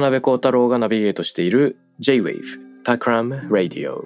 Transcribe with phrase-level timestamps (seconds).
[0.00, 2.40] 渡辺幸太郎がナビゲートしている J-Wave
[2.86, 4.04] Takram Radio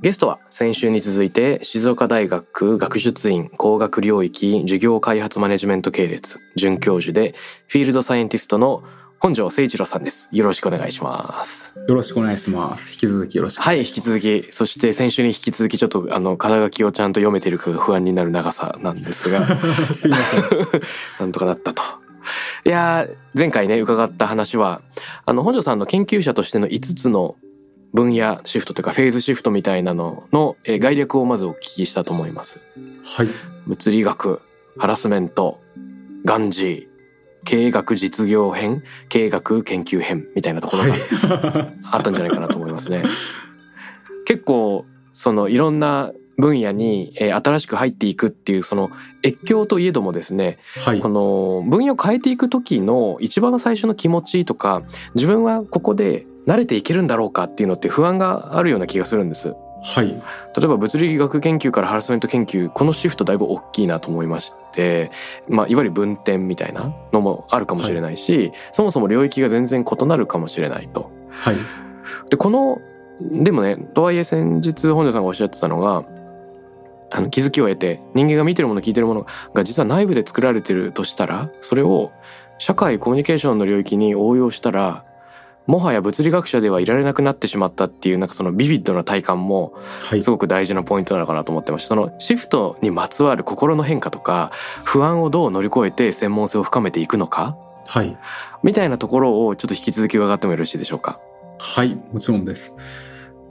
[0.00, 7.34] ゲストは先週に続いて静岡大学学術院工学領域授業開発マネジメント系列准教授で
[7.66, 8.84] フィールドサイエンティストの
[9.18, 12.92] 本庄誠一郎さんですよろしくお願いしますよろしくお願いします。
[12.92, 13.62] 引き続きよろしく。
[13.62, 19.44] はい引き続きそして先週に引き続きちょっとあの肩書きをちゃんと読めているかが不安になる長さなんですが
[19.94, 20.42] すいません。
[21.18, 22.03] なんとかなったと。
[22.64, 24.82] いやー前回ね伺った話は
[25.26, 27.36] あの本庄さんの研究者としての5つの
[27.92, 32.60] 分野シフトというかフェーズシフトみたいなののえー概略をまずお聞きしたと思います。
[33.04, 33.28] はい。
[33.66, 34.40] 物理学
[34.78, 35.60] ハラスメント
[36.24, 36.94] ガンジー
[37.44, 43.04] 経営学実業編経営学研究編みたいなところがあったんじゃないかなと思いますね。
[44.26, 48.90] 結構そのいろんな分野に、えー新しく入っていくっていうその
[49.24, 51.08] 越境といえどもですねはいこ。
[51.08, 54.82] の分野を変えていく時の一番最初の気持ちとか
[55.14, 59.54] 自分はここで慣れていけるんだろうかっていうのって不安があるような気がするんです。
[59.84, 60.06] はい。
[60.08, 60.14] 例
[60.64, 65.10] えば物理学研究からハラスメント研究このシフトだいぶ大きいなと思いまして、
[65.48, 71.10] まあ、いわゆる分点みたいなのもあるかもしれないし、そもそも領域が全然異なるかもしれないと。
[71.30, 71.56] はい。
[72.30, 72.78] でこの
[73.20, 76.04] でもねとはいえ先日本庄さんがおっしゃってたのが
[77.16, 82.10] あの気づきを得て人間が見てるもの聞いてるものが実は内部で作られてるとしたらそれを
[82.58, 85.04] 社会コミュニケーションの領域に応用したら
[85.66, 90.22] もはや物理学者ではいられなくなってしまったっていうなんかそのビビッドな体感もはい。
[90.22, 94.50] すごく大事なポイントなのかなと思ってましてそのシフトにまつわる心の変化とか
[94.84, 98.16] 不安をどう乗り越えて専門性を深めていくのかはい。
[98.62, 101.20] みたいなところをちょっと引き続き伺ってもよろしいでしょうか？
[101.58, 101.94] はい。
[102.12, 102.74] もちろんです。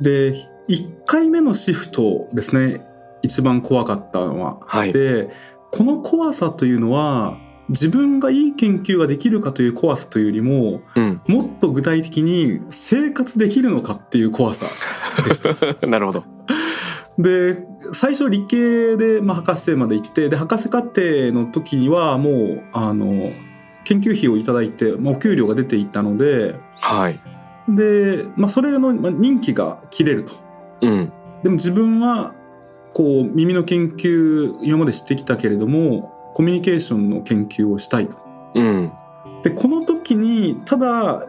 [0.02, 0.34] で、
[0.70, 2.82] 1回目のシフトですね。
[3.24, 4.58] 一番怖かったのは。
[4.62, 4.94] はい。
[4.94, 5.30] で、
[5.72, 7.38] この怖さというのは、
[7.70, 11.22] 自分がいい研究ができるかという怖さというよりも、うん。
[11.28, 14.66] もっと具体的に生活できるのかっていう怖さ
[15.26, 15.56] でした。
[15.88, 16.24] なるほど。
[17.18, 17.64] で
[17.94, 23.32] 最初理系で、まあ、博士生まで行ってで博士課程の時にはもうあの
[23.84, 27.20] 研究費をいただいて、まあ、お給料が出ていたのではい。
[27.70, 30.34] で、まあ、それのまあ任期が切れると。
[30.82, 31.12] うん。
[31.44, 32.34] でも自分は
[32.94, 38.18] こう耳の研究今までしてきたけれどもコミュニケーションの研究をしたいと。
[38.56, 38.92] うん。
[39.44, 41.26] でこの時にただ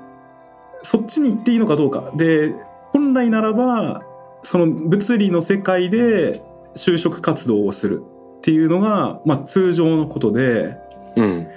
[0.83, 2.55] そっちに行っていいのかどうかで
[2.93, 4.03] 本来ならば
[4.43, 6.43] その物理の世界で
[6.77, 8.05] 就職活動をする
[8.39, 10.77] っていうのが、まあ、通常のことで
[11.17, 11.49] うん。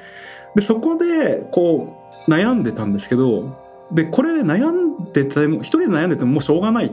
[0.56, 1.96] でそこでこ
[2.28, 3.56] う悩んでたんですけど
[3.92, 6.92] でこれで悩んでても一人で悩んでてももうしょうがないっ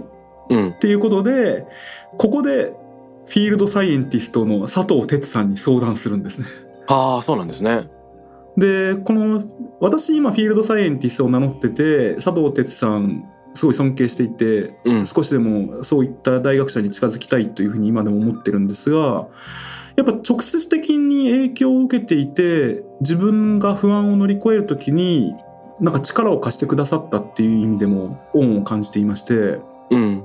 [0.51, 0.75] うん。
[0.79, 1.67] ていうことで
[2.19, 2.75] ここで
[3.27, 6.47] フィールドサイエンティストの佐藤哲さんに相談するんですね。
[6.87, 7.89] ああ、そうなんですね。
[8.57, 9.43] でこの
[9.81, 15.07] 私今フィールドサイエンティストを名乗ってて佐藤哲さんすごい尊敬していてうん。
[15.07, 19.27] 少しでもそういった大学者に近づきたいというふうに今でも思ってるんですが
[19.97, 25.35] やっぱ直接的に影響を受けていて自分が不安を乗り越える時に
[25.81, 29.59] なんか力を貸してくださったっていう意味でも恩を感じていまして
[29.91, 30.25] うん。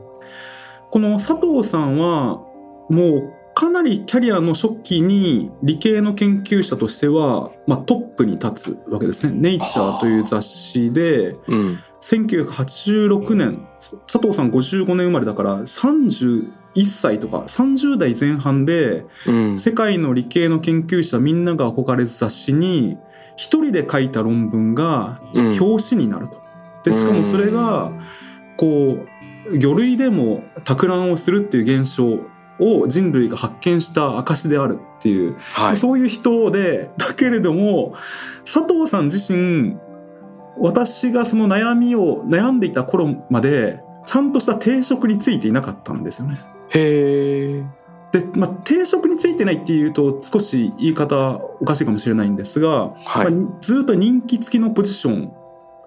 [0.91, 2.41] この佐藤さんは
[2.89, 9.33] もうかなりキャリアの初期に理系の研究者としては、まあ、トップに立つわけですね。
[9.36, 11.80] ネイチャーという雑誌でうん。
[12.01, 13.68] 1986年
[14.07, 16.47] 佐藤さん55年生まれだから31
[16.86, 19.59] 歳とか30代前半でうん。
[19.59, 22.97] 世界の理系の研究者みんなが憧れる雑誌に
[23.36, 26.41] 一人で書いた論文がうん表紙になると。
[26.86, 27.91] でしかもそれが
[28.56, 29.00] こ
[29.51, 32.19] う魚類でも托卵をするっていう現象
[32.59, 35.77] を人類が発見した証であるっていう、はい。
[35.77, 37.94] そういう人でだけれども
[38.45, 39.77] 佐藤さん自身
[40.57, 46.39] 私がその悩みを悩んでいた頃までちゃんとした定職についていなかったんですよね。
[46.71, 47.63] へえ。
[48.11, 53.31] で、まあ、定職についてないっていうと少し言い方おかしいかもしれないんですが、はい。
[53.31, 55.31] まあ、ずっと人気付きのポジション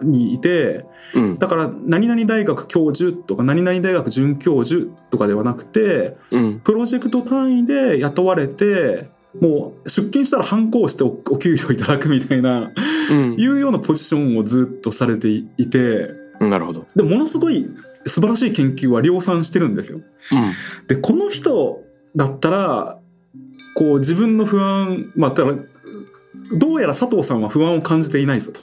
[0.03, 0.85] にいて
[1.15, 1.39] うん。
[1.39, 6.61] だから何々大学教授とか何々大学准教授とかではなくてうん。
[6.61, 9.11] プロジェクト単位で雇われて
[9.41, 12.71] もう出勤したら反抗しておお給料いただくみたいな
[13.11, 16.11] うんいうようなポジションをずっとされていて
[16.41, 16.87] なるほど。
[16.95, 17.67] でものすごい
[18.07, 19.99] 素晴らしい研究は量産してるんですよ。
[19.99, 20.07] うん。
[20.89, 21.83] でこの人
[22.17, 22.99] だったら
[23.75, 25.35] こう自分の不安まあ
[26.53, 28.61] どうやら佐藤さんは不安を感じていないぞと。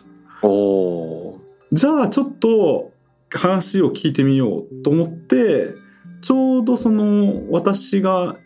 [1.71, 2.91] じゃあちょっと
[3.31, 5.75] 話を聞いてみようと思って
[6.21, 8.37] ちょうどその私が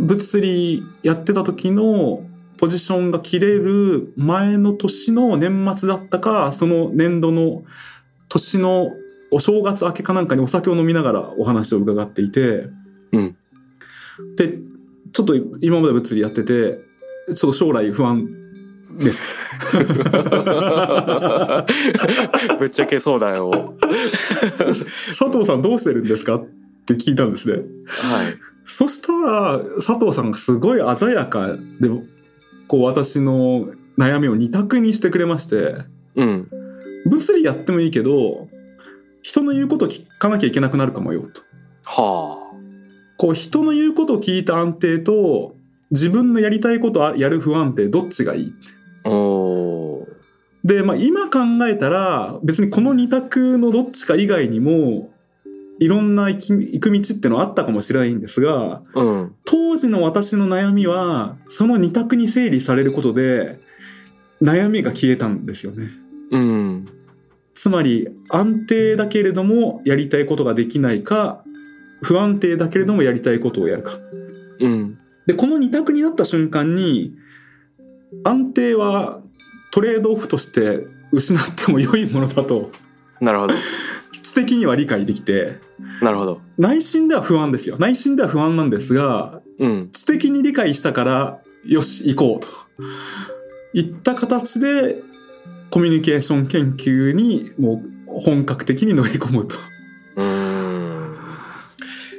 [0.00, 2.24] 物理やってた時の
[2.58, 7.62] ポジションが切れる前の年の年末だったかその年度の
[8.28, 8.90] 年の
[9.30, 12.66] お正月明けかなんかにお酒を飲みながらお話を伺っていて、
[13.12, 13.36] うん。
[14.36, 14.58] で
[15.12, 16.78] ちょっと今まで物理やってて
[17.34, 18.28] ちょっと将来不安
[18.98, 19.22] です
[22.58, 23.50] ぶっちゃけ相談を。
[23.50, 23.74] は
[25.08, 26.36] 佐藤さんどうしてるんですか？
[26.36, 26.46] っ
[26.86, 27.58] て聞いたんですね。
[27.58, 27.60] い。
[28.66, 31.88] そしたら佐藤さんがすごい鮮やかで
[32.68, 35.76] こう私の悩みを二択にしてくれまして
[36.16, 36.48] うん。
[37.06, 38.48] 物理やってもいいけど
[39.22, 41.42] 人の言うこと聞かなきゃいけなくなるかもよと。
[41.84, 42.38] は
[43.16, 45.56] こう人の言うことを聞いた安定と
[45.90, 48.54] 自分のやりたいことをやる不安定どっちがいい？
[50.64, 55.10] で、まあ、今考えたら別にこの二択のどっちか以外にも
[55.78, 59.34] いろんな行き行く道ってのはあったかもしれないんですがうん。
[59.46, 63.58] 当時の私の悩みはその二択に整理されることで
[64.42, 65.88] 悩みが消えたんですよね。
[66.30, 66.88] うん。
[67.54, 71.42] つまり安定だけれどもやりたいことができないか
[72.02, 73.92] 不安定だけれどもやりたいことをやるか。
[74.60, 74.98] うん。
[75.26, 77.14] でこの二択になった瞬間に
[78.24, 79.20] 安定は
[79.72, 82.70] トレードオフとして失っても良いものだと
[83.20, 83.54] なるほど。
[84.22, 85.58] 知的には理解できて
[86.02, 86.40] なるほど。
[86.58, 89.90] 内心では不安ですよ内心では不安なんですがうん。
[89.92, 92.48] 知的に理解したからよし行こうと
[93.72, 94.96] いった形で
[95.70, 99.56] コミュニケーション研究にもう本格的に乗り込むと。
[100.16, 101.16] うーん。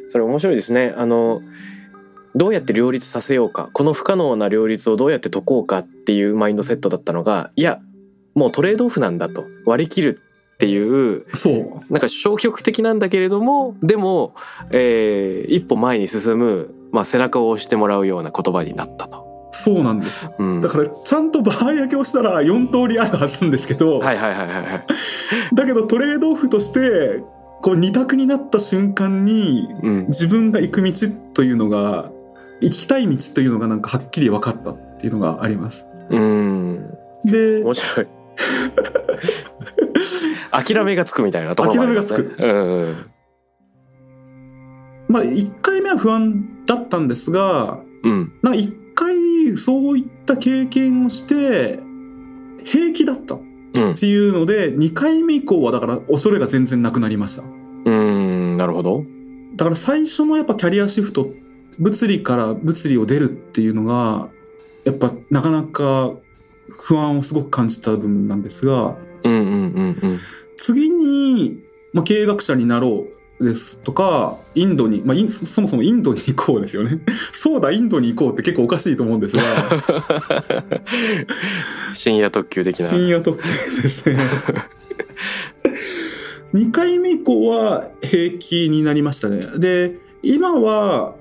[0.10, 0.94] それ面白いですね。
[0.96, 1.42] あの、
[2.36, 3.70] どうやって両立させようか。
[3.74, 7.80] この不可能な両立をどうやって解こうかっていうマインドセットだったのが、いや、
[8.36, 9.46] もうトレードオフなんだと。
[9.66, 10.20] 割り切る
[10.56, 14.36] っていう、そうなんか消極的なんだけれども、でも、
[14.72, 19.32] えー一歩前に進む、まあ背中を押してもらうような言葉になったと。
[19.54, 20.62] そうなんですうん。
[20.62, 24.86] だからちゃんと場合分けをしたら4通りあるはずなんですけど、はいはいはいはいはい。
[25.54, 27.22] だけどトレードオフとして
[27.62, 30.06] こう二択になった瞬間にうん。
[30.08, 30.94] 自分が行く道
[31.34, 32.12] というのが
[32.62, 35.86] 行きたい道というのがなんかはっきり分かったっていうのがあります。
[36.10, 36.98] うん。
[37.26, 38.08] で面白い。
[40.52, 42.18] 諦めがつくみたいなところもありますね。
[42.18, 42.96] 諦めがつうん。
[45.08, 48.32] まあ1回目は不安だったんですがうん。
[48.42, 51.80] なんか1回そういった経験をして
[52.64, 53.40] 平気だったっ
[53.74, 53.96] うん。
[53.96, 57.44] ていうので2回目以降はだから恐れが全然なくなりました。
[57.86, 58.58] うん。
[58.58, 59.04] なるほど。
[59.56, 61.30] だから最初のやっぱキャリアシフト
[61.80, 64.30] 物理から物理を出るっていうのが
[64.84, 66.12] やっぱなかなか
[66.70, 70.20] 不安をすごく感じた部分なんですがうんうんうんうん。
[70.58, 71.60] 次に、
[71.94, 73.08] まあ、経営学者になろ
[73.40, 77.00] うですとかインドに、まあ、そもそもインドに行こうですよね
[77.34, 79.44] そうだインドに行こうって結構おかしいと思うんですが
[81.96, 82.86] 深夜特急的な。
[82.88, 83.50] 深夜特急
[83.82, 84.18] ですね
[86.54, 91.16] 2回目以降は平気になりましたねで今は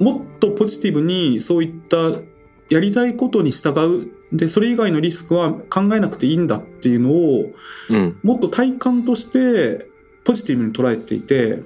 [0.00, 2.20] もっとポジティブにそういった
[2.70, 7.52] やりたいことに従うでそれ以外のリスクは考えなくていいんだっていうのを
[7.90, 8.18] うん。
[8.22, 9.88] もっと体感として
[10.24, 11.62] ポジティブに捉えていて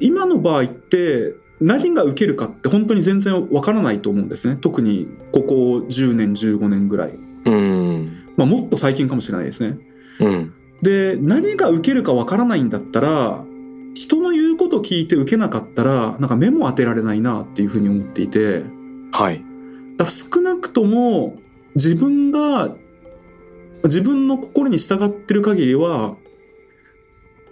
[0.00, 7.10] 今の場合って何が受けるかって本当に全然わからないと思うんですね特にここ10年15年ぐらい、
[7.44, 8.32] うん。
[8.36, 9.78] まあ、もっと最近かもしれないですね
[10.20, 10.54] うん。
[10.82, 13.44] で何が受けるかわからないんだったら
[14.58, 18.64] こと聞いて受けなかったらなんか目も当てられないなっていうふうに思っていて
[19.12, 19.42] はい。
[19.96, 21.38] だから少なくとも
[21.74, 22.74] 自分が
[23.84, 26.16] 自分の心に従ってる限りは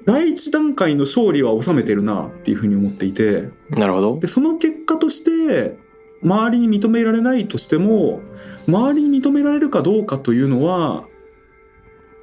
[0.05, 4.19] 第一段階の勝利は収めてるなっていうふうに思っていてなるほど。
[4.21, 5.77] でその結果として
[6.23, 8.21] 周りに認められないとしても
[8.69, 11.05] 周りに認められるかどうかというのは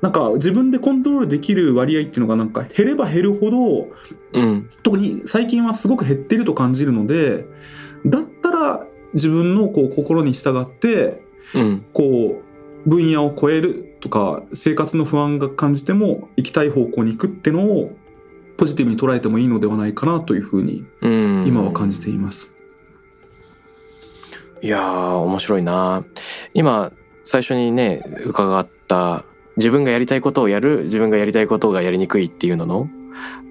[0.03, 3.87] なんか自分でコントロールできる割合っていうのがなんか減れば減るほど
[4.33, 4.69] うん。
[4.83, 7.45] 特に最近はすごく減ってると感じるので
[8.05, 11.23] だったら自分のこう心に従って
[11.55, 11.85] うん。
[11.93, 12.41] こ
[12.85, 17.95] う分野を超えるとか生活の不安が感じても行きたい方向に行くってのを
[18.57, 21.45] ポジティブに捉えてもいいのではないかなというふうにうん。
[21.47, 22.53] 今は感じています。
[24.61, 26.03] いやー、面白いな。
[26.53, 26.91] 今、
[27.23, 29.25] 最初にね、伺った、
[29.57, 32.89] 自分がやりたいことをやる、自分がやりたいことがやりにくいっていうのの、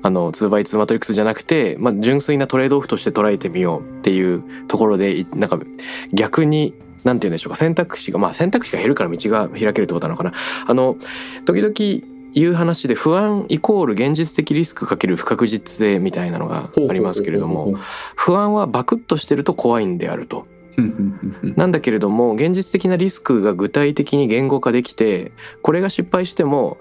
[0.03, 5.59] あの、2x2 マトリックスじゃなくて、まあ、純粋なトレードオフとして捉えてみようっていうところで、いなんか、
[6.13, 10.33] 逆に、なんて言うんでしょうか、選択肢が、まあ、選択肢が減るから道が開けるってことなのかな。
[10.67, 10.97] あの、
[11.45, 17.75] 時々言う話で、不安イコール現実的リスクかける不確実性みたいなのがありますけれども、
[18.17, 20.47] 不安はバクッとしてると怖いんであると。
[21.57, 21.73] なん。
[21.73, 26.79] だけれども現実的なリスクが具体的に言語化できてこれが失敗しても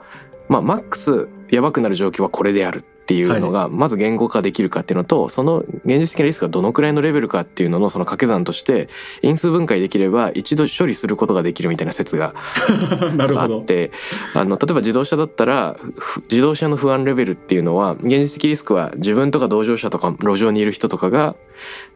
[0.50, 8.88] まあマックスやばくなる状況はこれであるっていうのがまず言語化できるかっていうのとその現実的なリスクがどのくらいのレベルかっていうののその掛け算として
[9.22, 12.34] 因数分解できれば一度処理することができるみたいな説が
[13.38, 13.66] あっ。
[13.66, 13.92] て
[14.34, 21.36] あの例えば自動車だったらふ自動車の不安レベルっていうのは現実的リスクは自分とか同乗者とか路上にいる人とかが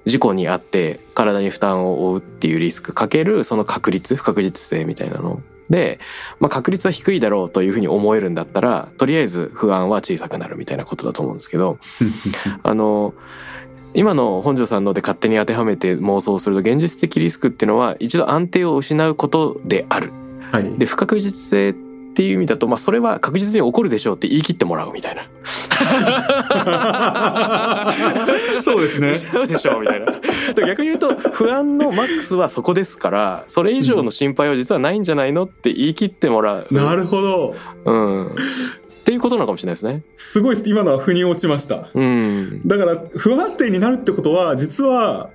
[0.06, 6.00] 事故に遭って体に負担を負うっていうリスクかけるその確率不確実性みたいなので、
[6.40, 11.80] まあ、確率は低いだろうというふうに思えるんだったらとりあえず不安は小さくなるみたいなことだと思うんですけど
[12.64, 13.14] あの
[13.94, 20.12] 今の本庄さんので勝手に当てはめて妄想すると現実的リスクっていうのは一度安定を失うことである
[20.52, 20.78] はい。
[20.78, 21.74] で不確実性っ
[22.16, 25.28] ていう意味だと、まあ、それは確実に起こるでしょうって言い切ってもらうみたいな。
[28.64, 29.16] そうですね。
[29.16, 30.06] そうでしょうみたいな。
[30.56, 36.68] で逆に言うと不安のマックスはそこですからそれ以上の心配は実はないんじゃないのって言い切ってもらう。
[36.72, 37.56] なるほど。
[37.86, 38.28] うん。
[38.28, 38.34] っ
[39.06, 40.02] ていうことなのかもしれないですね。
[40.16, 40.70] すごいです。
[40.70, 41.90] 今のは腑に落ちました。
[41.94, 42.62] うん。
[42.66, 45.30] だから不安定になるってことは実は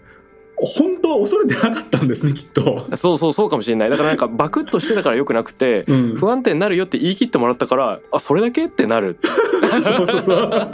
[0.62, 2.86] 本当は恐れてなかったんですねきっと。
[2.96, 3.90] そうそうそうかもしれない。
[3.90, 9.18] だからなんかバクッとしてたから良くなくて、うん不安定になるよって言い切ってもらったから、あ、それだけってなる。
[9.22, 10.70] そうそうそう。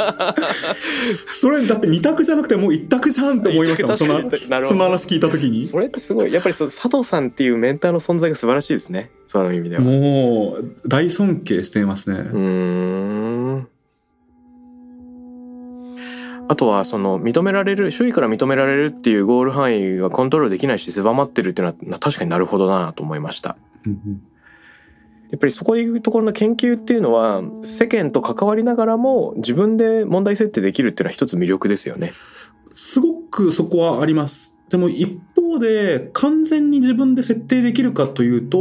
[1.33, 3.97] それだって二択じゃなくてもう一択じゃんって思いましたもん。
[3.97, 4.31] その
[4.65, 5.63] その話聞いた時に。
[5.63, 6.33] それってすごい。
[6.33, 9.11] やっぱりそう佐藤さんっていうメンターの存在が素晴らしいですね。
[9.27, 9.83] その意味では。
[9.83, 12.19] もう大尊敬していますね。
[12.19, 13.26] うーん
[16.49, 23.57] あとはその認められる周囲から認められるっていうゴール範囲がコントロールできないし狭まってるっていうのは確かになるほどだなと思いました。
[23.87, 24.23] うん
[25.31, 32.13] やっぱりそこでいうところの研究っていうのは世間と関わりながらも自分で問題設定できるっていうのは一つ魅力ですよね。
[32.75, 34.55] すごくそこはあります。
[34.69, 38.59] でも一方で完全に自分で設定できるかというと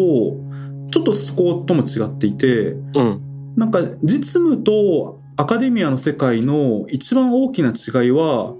[0.92, 3.22] ちょっとそことも違っていてうん。
[3.56, 8.54] なんか実務とアカデミアの世界の一番大きな違いは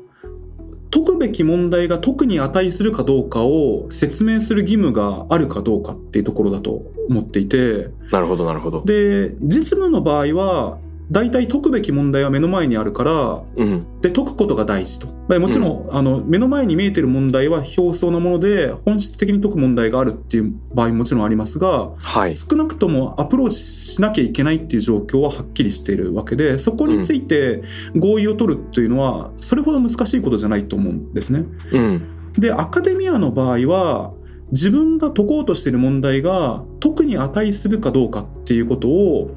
[0.92, 8.84] 解くべき問題が特に値するかどうかを説明する義務があるかどうかっていうところだと思っていてなるほどなるほど。
[8.84, 10.78] で実務の場合は
[11.12, 14.02] 大体解くべき問題は目の前にあるからうん。
[14.02, 15.08] で解くことが大事と。
[15.28, 22.36] まあもちろん、あの目の前に見えてる問題は表層なもので本質的に解く問題があるっていう場合ももちろんありますがはい。
[22.38, 27.64] 少なくともアプローチしなきゃいけないっていう状況ははっきりしているわけでそこについて
[27.96, 31.46] 合意を取るというのはそれほど難しいことじゃないと思うんですね。
[31.72, 32.02] うん。
[32.38, 34.14] でアカデミアの場合は
[34.52, 39.32] 自分が解こうとしている問題が特に値するかどうかっていうことを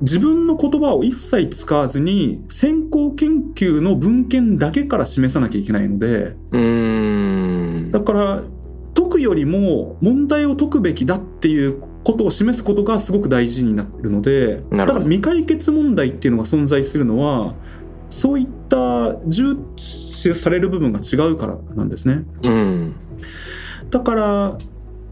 [0.00, 6.36] 自分の言葉を一切使わずに先行研究の文献だけから示さなきゃいけないので。
[7.90, 8.42] だから
[8.94, 17.54] 解くよりも問題を解くべきだっていうことを示すことがすごく大事になるのでだから未解決問題っていうのが存在するのは
[18.08, 22.24] そういった重視される部分が違うからなんですね。
[22.42, 22.96] うん。
[23.90, 24.58] だから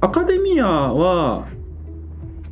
[0.01, 1.49] アカデミアは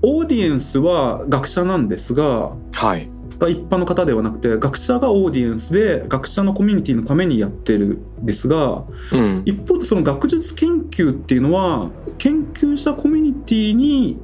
[0.08, 3.10] オーディエンスは学者なんですがはい。
[3.40, 9.42] 一般の方ではなくて学者がオーディエンスで学者のコミュニティのためにやってるんですがうん。
[9.44, 14.18] 一方でその学術研究っていうのは研究者コミュニティに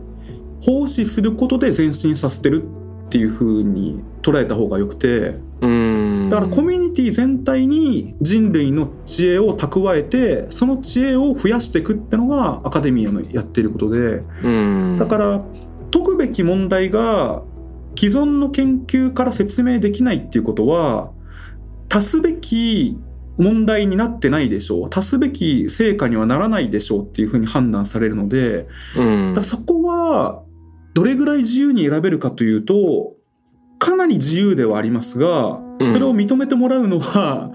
[0.63, 6.29] 奉仕することで前進させてるっていう風に捉えた方がよくてうん。
[6.31, 14.97] だからコミュニティ全体に人類の知恵を蓄えてその知恵を増やしていくってのがアカデミアのやっていることでうん。
[14.97, 15.45] だから
[15.93, 17.43] 解くべき問題が
[17.97, 21.11] 既存の研究から説明できないっていうことは
[21.93, 22.99] 足すべき
[23.39, 24.91] 問題になってないでしょう。
[24.93, 29.35] 足すべき成果にはならないでしょうっていうふうに判断されるのでうん。
[29.35, 30.43] だそこは
[30.95, 33.15] どれぐらい自由に選べるかというと、
[33.79, 35.93] かなり自由ではありますが、うん。
[35.93, 37.51] それを認めてもらうのは、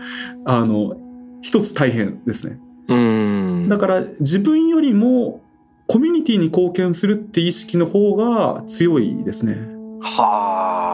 [0.46, 0.96] あの、
[1.42, 2.60] 一つ大変ですね。
[2.90, 3.70] うん。
[3.70, 5.42] だから自分よりも
[5.88, 9.56] コミュニティに貢献するって意識の方が強いですね。
[10.02, 10.87] はあ。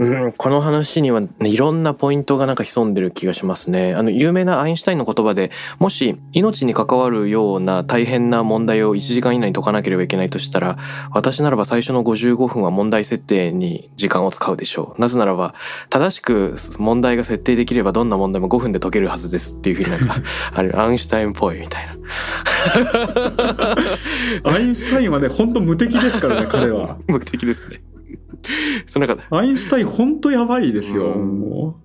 [0.00, 3.94] うん、この話には、ね、いろんなポイントがなんか潜んでる気がしますね。
[3.94, 10.78] あの、有名なアインシュタインの言葉で、もし命に関わるような大変な問題を1時間以内に解かなければいけないとしたら、
[11.12, 15.00] 私ならば最初の55分は問題設定に時間を使うでしょう。
[15.00, 15.54] なぜならば、
[15.90, 20.14] 正しく問題が設定できればどんな問題も5分で解けるはずですっていうふうになんか、
[20.56, 21.94] あれ、アインシュタインっぽいみたいな。
[24.50, 26.96] アインシュタインはね、本当無敵ですからね、彼は。
[27.06, 27.82] 目的ですね。
[28.86, 29.26] その中で。
[29.30, 31.12] アインシュタイン本当やばいですよ。
[31.14, 31.80] うんも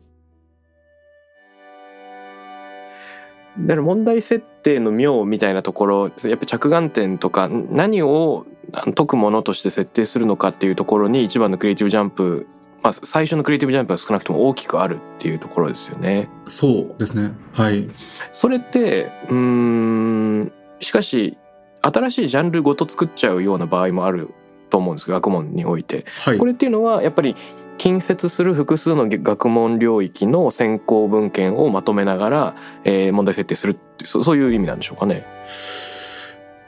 [3.58, 12.48] だから問題設定の妙みたいなところやっぱ着眼点とか何を解くものとして設定するのかっていうところに一番のクリエイティブジャンプ、
[12.84, 16.30] まあ、最初のクリエイティブジャンプは少なくとも大きくあるっていうところですよね。
[16.46, 17.32] うそうですね。
[17.54, 17.88] はい。
[18.34, 21.38] それってうーんしかし
[21.82, 24.34] 新しいジャンルごと作っちゃうような場合もある
[24.70, 26.06] と思うんです学問において。
[26.22, 26.38] はい。
[26.38, 27.36] これっていうのはやっぱり
[27.78, 35.26] 近接する複数の学問領域の先行文献をまとめながら、えー問題設定するってそそういう意味なんでしょうかね。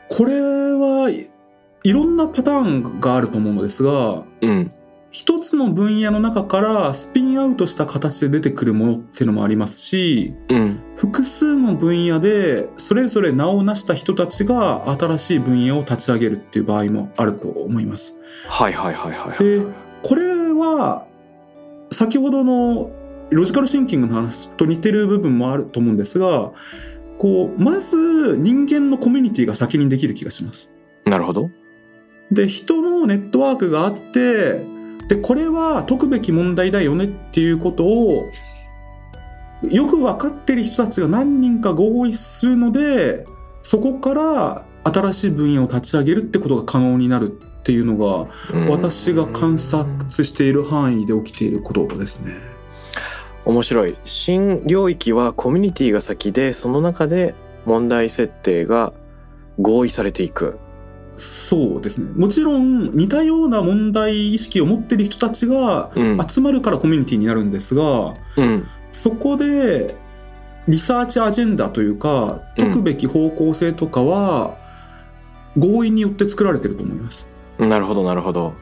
[0.09, 1.29] これはい
[1.83, 4.71] いろんなパターンがあると思うのですが、うん。
[5.17, 10.79] 一つの分野の中からスピンアウトした形で出てくるものっていうのもありますし、うん。
[10.95, 18.13] 複数の分野でそれぞれ名を成した人たちが新しい分野を立ち上げるっていう場合もあると思います。
[18.47, 19.39] はいはいはいはいはい。
[19.39, 19.65] で
[20.03, 21.07] これは
[21.91, 22.91] 先ほどの
[23.31, 26.51] ロジカルシンキングの話と似てる部分もあると思うんですが
[27.17, 30.69] こうまず人間のコミュニティが先にできる気がします。
[31.05, 31.49] なるほど。
[32.31, 34.76] で人のネットワークがあって
[35.07, 38.25] でこれは解くべき問題だよねっていうことを
[39.69, 43.25] よく分かってる人たちが何人か合意するので
[43.63, 52.35] そこから新しい分野を立ち上げるってことが可能になるっていうのがうん私が観察している範囲で起きていることですね。
[53.45, 53.97] 面白い。
[54.05, 57.33] 新領域はコミュニティが先でその中で
[57.65, 58.93] 問題設定が
[59.59, 60.59] 合意されていく。
[61.17, 62.11] そうですね。
[62.15, 66.27] もちろん似たような問題意識を持っている人たちがうん。
[66.27, 68.67] 集まるからコミュニティになるんですが、うん。
[68.91, 69.95] そこで
[70.67, 74.57] リサーチアジェンダというかうん解くべき方向性とかは
[75.57, 77.27] 合意によって作られてると思います。
[77.57, 78.53] なるほどなるほど。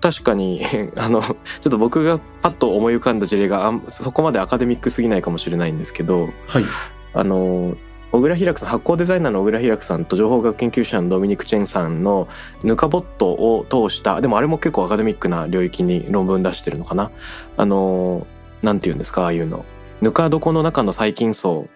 [0.00, 0.62] 確かに
[0.96, 6.64] あのちょっと僕がパッと思い浮かんだ事例がそこまでアカデミックすぎないかもしれないんですけどはい。
[7.12, 7.76] あの
[8.12, 12.28] 小倉平久さん発行デザイナーの小倉平久さんと情報学研究者のドミニク・チェンさんの
[12.64, 17.10] ヌカボットを通したでもあれも結構アカデミックな領域に論文出してるのかな？
[17.56, 18.26] あの
[18.62, 19.64] なんて言うんですかああいうの。
[20.00, 21.68] ぬか床の中の細菌層。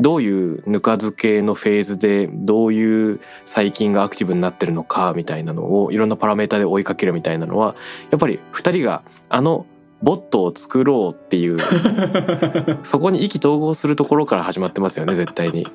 [0.00, 7.74] どういうぬか漬けのフェーズでどういう細菌がアクティブになってるのかみたいなのをいろんなパラメータで追いかけるみたいなのは
[8.12, 9.66] やっぱり2人があの
[10.02, 11.58] ボットを作ろうっていう
[12.82, 15.66] そこに意気投合するところから始まってますよね絶対に。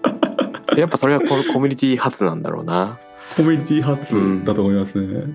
[0.77, 2.99] やっぱそれはこのコミュニティ発なんだろうな。
[3.35, 5.33] コミュニティ発だと思いますね。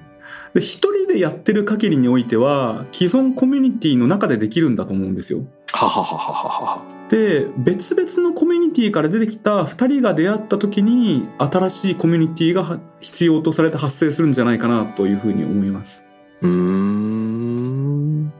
[0.54, 5.40] で一人でやってる限りにおいては既存コミュニティの中でできるんだと思うんですよ。
[5.72, 6.82] はははははは。
[7.10, 16.04] で別々のコミュニティから出てきた2人が出会った時に新しいコミュニティがは必要とされて発生するんじゃないかなというふうに思います。
[16.42, 18.32] うーん。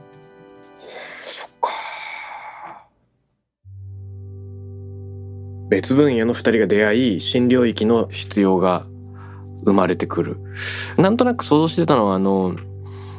[5.69, 8.85] 別分野の二人が出会い、新領域の必要が
[9.65, 10.37] 生まれてくる。
[10.97, 12.55] なんとなく想像してたのは、あの、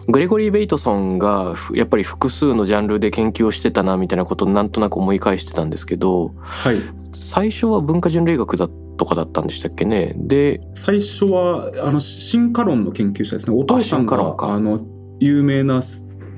[0.09, 6.77] グレゴリー・ベイトソンがふやっぱり複数のジャンルで研究をしてたなみたいなことをなんとなく思い返してたんですけどはい。
[7.13, 10.15] 最初は文化人類学だとかだったんでしたっけね？
[10.17, 13.55] で最初はあの進化論の研究者ですね。
[13.57, 14.85] お父さんがあの
[15.21, 15.81] 有名な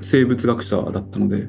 [0.01, 1.47] 生物学者だったので。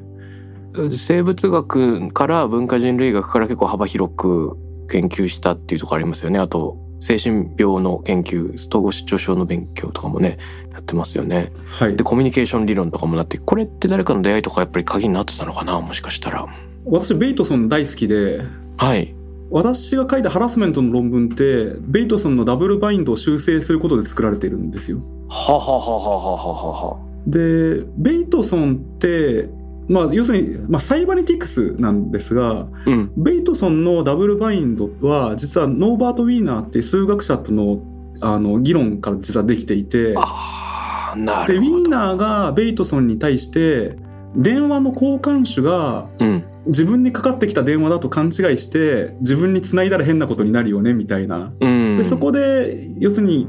[0.97, 4.57] 生物学から文化人類学から結構幅広く
[4.89, 6.39] 研究したっていうところありますよね。
[6.39, 10.37] あと精神病の研究統合失調症の勉強とかもね
[10.71, 11.51] やってますよね。
[11.65, 11.95] はい。
[11.95, 12.03] で。
[12.03, 15.79] コミュニケーション理論とかもなってこれって誰かの出会いとかやっぱり鍵になってたのかな？
[15.81, 16.47] もしかしたら。
[16.85, 18.41] 私ベイトソン大好きで、
[18.77, 19.15] はい。
[19.51, 24.99] 私が書いたハラスメントの論文ってベイトソンのダブルバインドを修正することで作られてるんですよ。
[25.29, 27.05] はははははははは。
[27.27, 29.49] でベイトソンって、
[29.87, 33.11] まあ、要するに、まあ、サイバネティクスなんですがうん。
[33.17, 37.81] ベイトソンのダブルバインドは実はノーバート・ウィーナーっていう数学者との
[38.21, 40.23] あの議論が実はできていてでウるほど。
[40.23, 43.97] ィーナーがベイトソンに対して
[44.35, 46.45] 電話の交換手がうん。
[46.67, 51.53] 自分にかかってきた電話だと勘違いして自分に繋いだら変なことになるよねみたいな。
[51.59, 51.95] うん。
[51.95, 53.47] でそこで要するに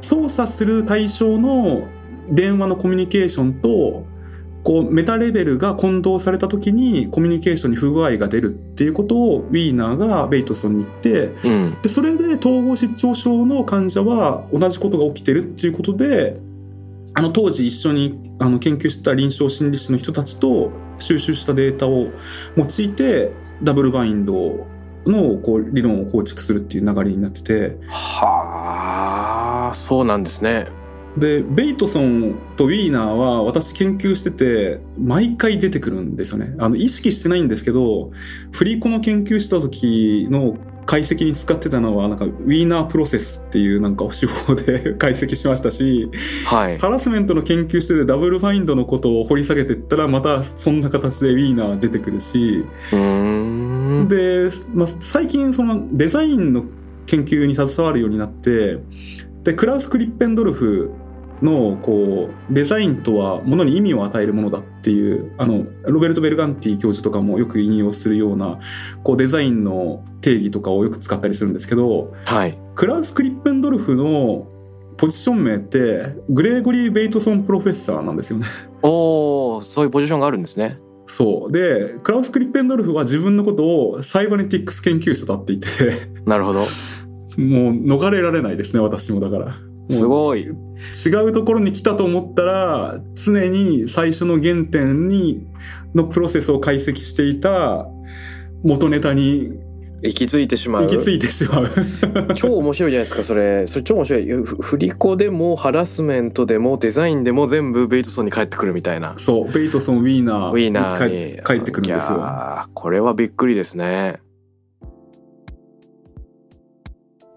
[0.00, 1.86] 操作する対象の
[2.28, 4.04] 電話のコミュニケーションと
[4.66, 11.78] こうメタレベルが混同された時にコミュニケーションに不具合が出るっていうことをウィーナーがベイトソンに言ってうん。
[11.82, 16.40] でそれで統合失調症の患者は同じことが起きてるっていうことで
[17.14, 22.08] あの当時一緒にあの研究してた臨床心理士の人たちと収集したデータを
[22.56, 23.30] 用いて
[23.62, 24.66] ダブルバインド
[25.06, 27.76] のこう理論を構築するっていう流れになってて。
[27.88, 30.66] はあそうなんですね
[31.16, 36.54] でベイトソンとウィーナーは私研究してて毎回出てくるんですよね。
[36.58, 38.10] あの意識してないんですけど
[38.52, 46.08] フリコの研究した時の解析に使ってたのはなんかウィーナープロセスっていうなんか手法で 解析しましたし
[46.44, 46.78] はい。
[46.78, 52.64] ハラスメントの研究しててダブルファインドのことを掘り下げていったらまたそんな形でウィーナー出てくるし。
[52.92, 56.64] で、まあ、最近そのデザインの
[57.06, 58.78] 研究に携わるようになって
[59.42, 60.90] でクラウス・クリッペンドルフ
[61.42, 68.58] のこうデザインとはものに意味を与えるものだっていうあのロベルト・ベルガンティ教授とかもよく引用するような
[69.02, 72.58] こうデザインの定義とかをよく使ったりするんですけどはい。
[72.74, 74.46] クラウス・クリッペンドルフの
[74.96, 78.46] ポジション名ってグレーゴリー・ベイトソン・プロフェッサーなんですよね。
[78.82, 80.78] おおそういうポジションがあるんですね。
[81.06, 81.52] そう。
[81.52, 86.20] でクラウス・クリッペンドルフは自分のことをサイバネティックス研究者だって言ってて。
[86.24, 86.60] なるほど。
[86.60, 86.68] もう
[87.72, 89.58] 逃れられないですね私もだから。
[89.88, 90.40] すごい。
[90.42, 90.52] 違
[91.24, 95.46] うところに来たと思ったら常に最初の原点に
[95.94, 97.86] のプロセスを解析していた
[98.62, 99.52] 元ネタに
[100.02, 100.82] 行き着いてしまう。
[100.82, 101.70] 行き着いてしまう。
[102.34, 103.66] 超面白いじゃないですかそれ。
[103.66, 104.26] それ超面白い。
[104.26, 109.14] ふ振り子でもハラスメントでもデザインでも全部ベイトソンに帰ってくるみたいな。
[109.16, 109.52] そう。
[109.52, 111.36] ベイトソンウィーナーウィーナーに。
[111.38, 112.22] 帰帰ってくるんですよ。
[112.74, 114.20] これはびっくりですね。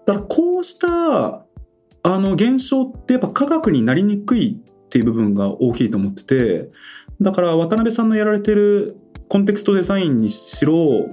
[0.06, 1.46] だからこうした
[2.02, 6.70] あの現象ってやっぱ科学になりにくいっていう部分が大きいと思ってて
[7.20, 8.96] だから渡辺さんのやられてる
[9.28, 11.08] コンテクストデザインにしろ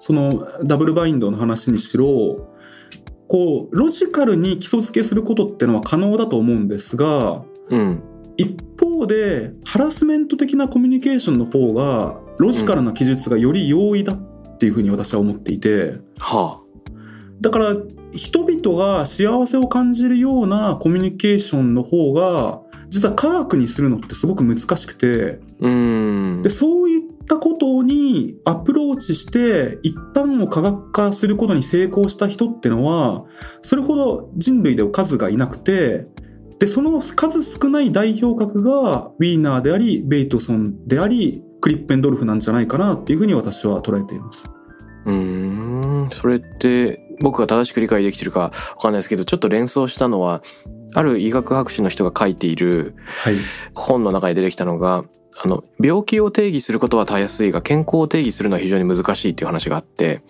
[0.00, 2.48] そのダブルバインドの話にしろ
[3.28, 8.02] こうロジカルに基礎付けすることってのは可能だと思うんですがうん。
[8.36, 15.98] 一方でハラスメント的なコミュニケーションの方がロジカルな記述がより容易だっていうふうに私は思っていて。
[16.18, 16.62] は
[17.40, 17.76] だから
[18.12, 25.38] 人々が幸せを感じるようなコミュニケーションの方が実は科学にするのってすごく難しくて
[26.42, 33.24] でそういったことにアプローチして一旦を科学化することに成功した人ってのは
[33.62, 36.06] それほど人類では数がいなくて
[36.58, 44.50] でその数少ない代表格がウィーナーでありベイトソンでありクリッペンドルフなんじゃないかなっていうふうに私は捉えています。
[45.04, 50.42] うーんそれって僕が正しく理解できてるかわかんないですけどちょっと連想したのは
[50.94, 53.36] ある医学博士の人が書いているはい、
[53.74, 55.04] 本の中で出てきたのが
[55.42, 60.22] あの病気を定義することはたやすいが健康を定義するのは非常に難しいっていう話があって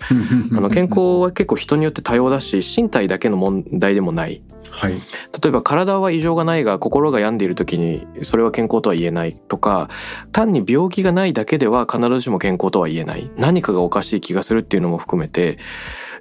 [0.52, 4.42] あの健康は結構人によって多様だし身体だけの問題でもない。
[4.70, 4.92] はい。
[4.92, 9.34] 例えば体は異常がないが心が病んでいる時にそれは健康とは言えない。
[9.34, 9.88] とか
[10.30, 13.30] 単に病気がないだけでは必ずしも健康とは言えない。
[13.36, 15.58] 何かがおかしい気がするっていうのも含めて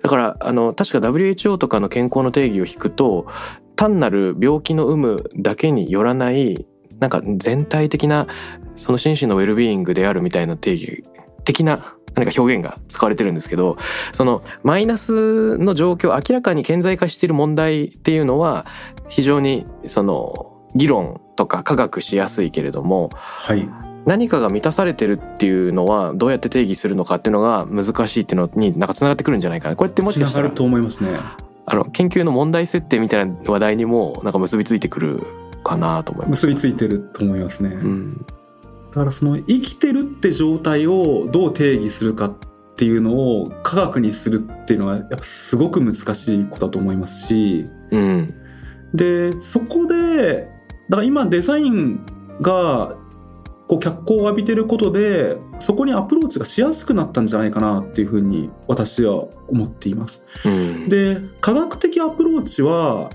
[0.02, 3.28] だからあの確か WHO とかの健康の定義を引くと
[3.76, 6.66] 単なる病気の有無だけによらない
[7.00, 8.28] なんか全体的な
[8.76, 11.04] その心身のウェルビーイングであるみたいな定義
[11.46, 13.78] 的な何か表現が使われてるんですけど
[14.12, 18.66] そのマイナスの状況明らかに顕在化している問題っていうのは
[19.08, 23.89] 非常にその議論とか科学しやすいけれどもはい。
[24.06, 31.20] 何かが満たされてるっていうのはどうやって定義するのかっていうのが難しいっていうのになんかつながってくるんじゃないかなこれってもしかしたらと思いますね。
[31.66, 35.24] あの研究の問題設定みたいな話題にもなんか結びついてくる
[35.64, 36.48] かなと思います。
[36.48, 37.70] 結びついてると思いますね。
[37.70, 38.26] うん
[38.90, 42.34] だからその生きてるって状態をどう定義するかっ
[42.76, 48.28] ていうのを科学にするっていうのはやっぱすごく難しいことだと思いますしうん
[48.94, 50.50] でそこで
[50.90, 52.04] だから今デザイン
[52.42, 52.96] が
[53.70, 60.24] こう脚光を浴びてることでそこにアプローチがしやすくなったんじゃないかなっていうふうに私は思っています。
[60.46, 63.12] うんで科学的アプローチは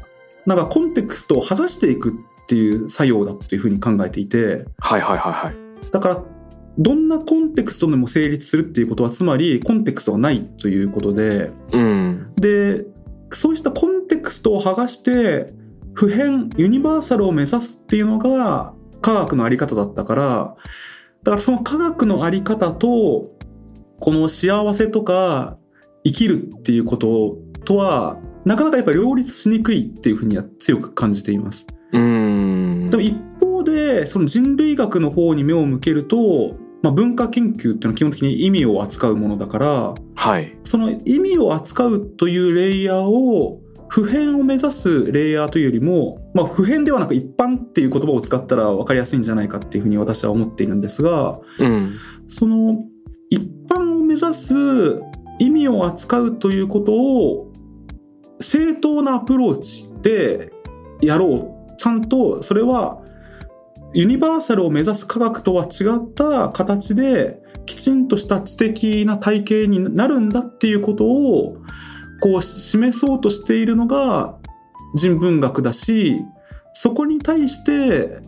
[0.46, 5.56] なんかコンテクストを剥がしていくっていう作用だっていうふうに考えていてはいはいはいはい。
[5.90, 6.22] だから
[6.78, 12.84] どんなコンテクストでも成立するっていうことはつまりコンテクストがないということでうんで
[13.32, 15.46] そうしたコンンテクストを剥がして
[15.94, 18.73] 普遍ユニバーサルを目指すっていうのが
[19.04, 20.56] 科学のあり方だったから
[21.24, 23.30] だからその科学のあり方と
[24.00, 25.58] この幸せとか
[26.04, 27.36] 生きるっていうこと
[27.66, 31.66] とはなかなかやっぱり両立しにくいっていうふうには強く感じています。
[31.92, 43.60] うんでも一方でその人類学の方に目を向けると、まあ、文化研究っていうのは基本的に意味を扱うものだからはいその意味を扱うというレイヤーを
[43.94, 51.96] 普遍を目指すレイヤーというよりも、まあ、普遍ではなく一般っていう言葉を使ったら分かりやすいんじゃないかっていうふうに私は思っているんですがうん。
[52.26, 52.72] その
[53.30, 54.52] 一般を目指す
[55.38, 57.52] 意味を扱うということを
[58.40, 60.52] 正当なアプローチで
[61.00, 61.76] やろう。
[61.76, 62.98] ちゃんとそれは
[63.92, 71.58] ユニバーサルを目指す科学とは違った形できちんとした知的な体系になるんだっていうことを
[72.20, 74.38] こう示そうとしているのが
[74.94, 76.16] 人文学だし
[76.72, 78.18] そこに対して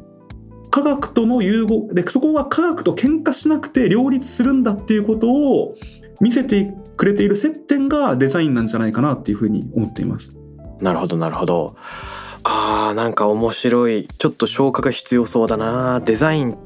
[0.70, 5.74] 科学との融合でそこは科学と喧嘩しなくて両立するんだっていうことを
[6.20, 10.36] 見せてくれている接点がデザインなんじゃないかなっていうふうに思っています。
[10.80, 11.76] なるほどなるほど。
[12.44, 14.08] あーなんか面白い。
[14.18, 16.00] ちょっと消化が必要そうだな。
[16.00, 16.58] デザイン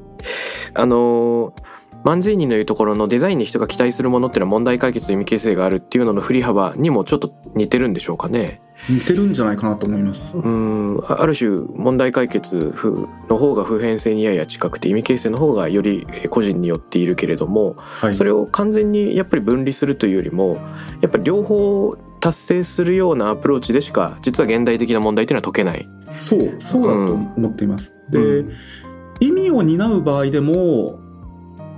[0.74, 1.69] あのー
[2.02, 8.62] マンゼーニの言うところのデザインに人が期待するものっていうのは問題解決と意味形成があるっていうのの振り幅にもちょっと似てるんでしょうかね。
[8.88, 10.38] 似てるんじゃないかなと思います。
[10.38, 20.56] うんあある種問題解決ふの方が普遍性にやや近くて意味形成の方がよりえー個人によっているけれどもはい、それを完全にやっぱり分離するというよりも
[21.02, 25.86] やっぱり両方達成するようなアプローチでしか実は現代的な問題というのは解けない。
[26.16, 27.92] そうそうだと思っています。
[28.08, 28.52] で、うん
[29.20, 30.98] 意味を担う場合でも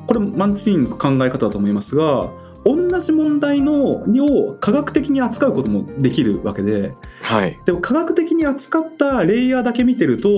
[0.07, 2.31] これマンツィーンの考え方だと思いますが
[2.65, 10.29] 同じ問題のを科学的に扱うこともできるわけではい、でも科学的に扱ったレイヤーだけ見てると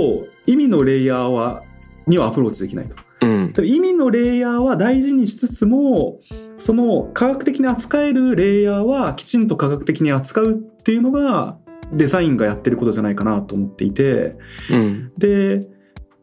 [0.47, 1.63] 意味のレイヤーは
[2.07, 2.95] にはアプローチできないと。
[3.23, 3.55] うん。
[3.65, 6.21] 意味のレイヤーは大事にしつつも
[6.59, 11.59] その科学的に扱えるレイヤーはきちんと科学的に扱うっていうのが
[11.93, 14.37] デザインがやってることじゃないかなと思っていて
[14.71, 15.13] うん。
[15.17, 15.61] で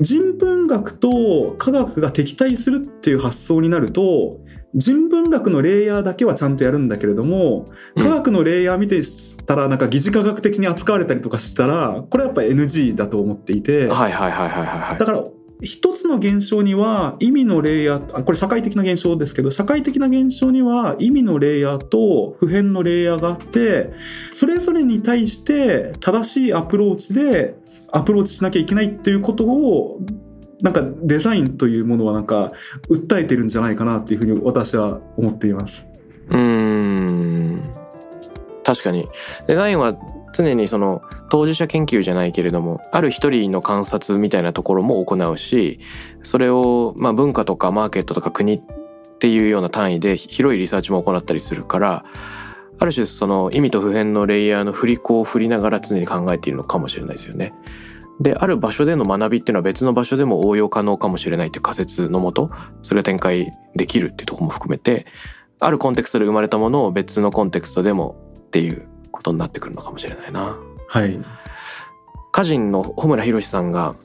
[0.01, 4.39] 人文学と科学が敵対するっていう発想になると
[4.73, 9.01] 人文学のレイヤーだけはちゃんとやるんだけれどもうん科学のレイヤー見て
[9.45, 13.87] たらなんか疑似科学的に扱われたりとかしたらこれはやっぱ NG だと思っていて。
[13.87, 15.23] はいはいはいはいはいはいだから
[15.61, 23.93] 一つの現象には意味のレイヤーあこれ社会的な現象ですけど社会的な現象には意味のレイヤーと普遍のレイヤーがあって
[24.31, 27.60] それぞれに対して正しいアプローチで
[27.91, 29.99] アプローチしなきゃいけないっていうことを
[30.61, 32.51] なんかデザインというものはなんか
[32.89, 35.85] 訴えてるんじゃないかなっていうふうに私は思っています。
[36.29, 37.61] うん
[38.63, 39.09] 確かに
[39.47, 39.97] デザインは
[40.33, 45.79] 常にその当事者研究じゃないけれどもある一人の観察みたいなところも行うし
[46.21, 48.61] それをまあ文化とかマーケットとか国っ
[49.19, 52.05] ていうような単位で広いリサーチも行ったりするから
[52.81, 57.53] ある種その意味と普遍のレイヤーの振り子を振りながら常に考えているのかもしれないですよね。
[58.19, 62.49] である場所での学びっていうのは別の場所でも応用可能かもしれないという仮説のもと
[62.81, 65.05] それを展開できるっていうところも含めて
[65.59, 70.57] あるコンテクストで生まれたものを別のコンテクストでもっていうことになってくるのかもしれないな。
[70.87, 71.19] はい、
[72.33, 73.95] 歌人の穂村弘さんが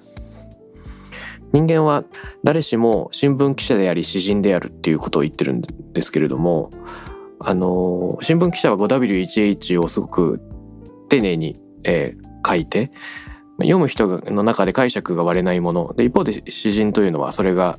[1.54, 2.04] 人間は
[2.44, 6.68] 誰しも新聞記者であり詩人であるっていうことを言ってるんですけれども
[7.46, 10.40] あの新聞記者は 5W1H をすごく
[11.08, 12.90] 丁寧に、えー書いて
[13.58, 17.78] 読む人の中で解釈が割れないもので一方で詩人というのはそれが、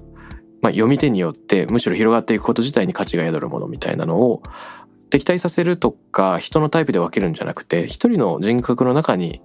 [0.62, 4.44] まあ、読み手によってむしろ広がっていくこと自体に価値が宿るものみたいなのを
[5.10, 9.42] 敵対させるとか人のタイプで分けるんじゃなくて一人の人格の中に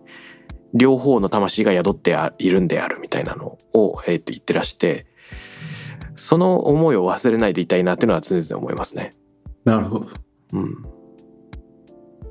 [0.75, 5.07] 両方の魂が宿っているんであるみたいなのを、えー、と言ってらして
[6.17, 9.11] その思いを忘れないでいたいなっていうのは常々思いますね。
[9.65, 10.09] なるほど
[10.55, 10.83] うん、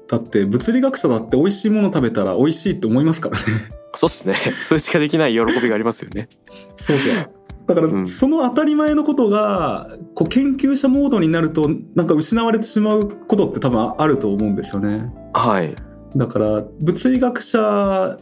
[0.07, 6.29] だって物理学者だって美味しいもの食べたら美味しいって思いますからねそうっすね 数値化できない喜びがありますよね。
[6.77, 7.31] そうそう。
[7.67, 15.07] だから、うんその当たり前のことが、こう、研究者モードになると、なんか失われてしまうことって多分あると思うんですよね。
[15.33, 15.75] はい、
[16.15, 18.17] だから、物理学者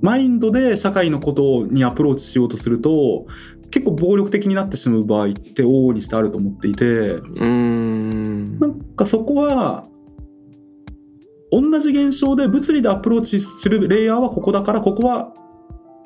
[0.00, 3.26] マインドで社会のことにアプローチしようとすると、
[3.72, 9.82] 結構暴力的になってしまう場合って往々にしてあると思っていて、うーんなんかそこは、
[11.50, 15.32] 同じ現象で物理でアプローチするレイヤーはここだから、ここは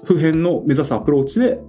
[0.04, 1.60] 普遍の目指すアプローチで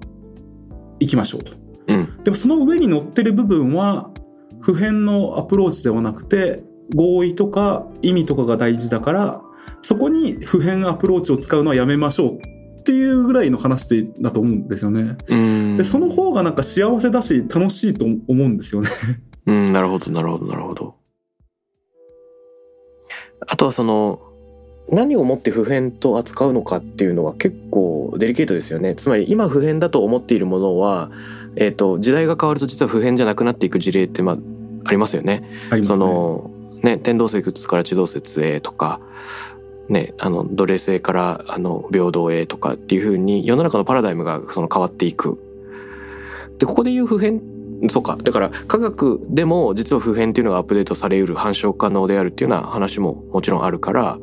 [0.99, 1.53] 行きましょうと。
[1.87, 4.11] うんでもその上に乗ってる部分は
[4.59, 6.61] 普遍のアプローチではなくて
[6.93, 9.41] 合意とか意味とかが大事だから
[9.81, 12.56] そこに普遍アプローチを使うのはやめましょう
[12.87, 15.17] っていうぐらいの話でだと思うんですよね。
[15.27, 18.89] うんでその方がなんか幸せだし楽しいと思うんですよね。
[19.45, 20.95] うんなるほどなるほどなるほど
[23.45, 24.21] あとはその
[24.89, 31.11] 何をもって普遍と扱うのかっていうのは結構デリケートですよねつまり今普遍だと思っているものは、
[31.57, 34.37] えー、と時代が変わると実は普遍じゃなくなっていく事例って、まあ、
[34.85, 35.43] ありますよね。
[35.71, 36.51] ありますねその
[36.83, 39.01] ね天動説から地動説へとか、
[39.89, 45.37] ね、あの奴隷制からあの平等へとかっていうふうに世の中のパラダイムがその変わっていく。
[46.59, 47.41] でここで言う普遍
[47.89, 48.17] そうか。
[48.21, 54.17] だから科学でも実は普遍っていうのがアップデートされうる反証可能であるっていうような話ももちろんあるから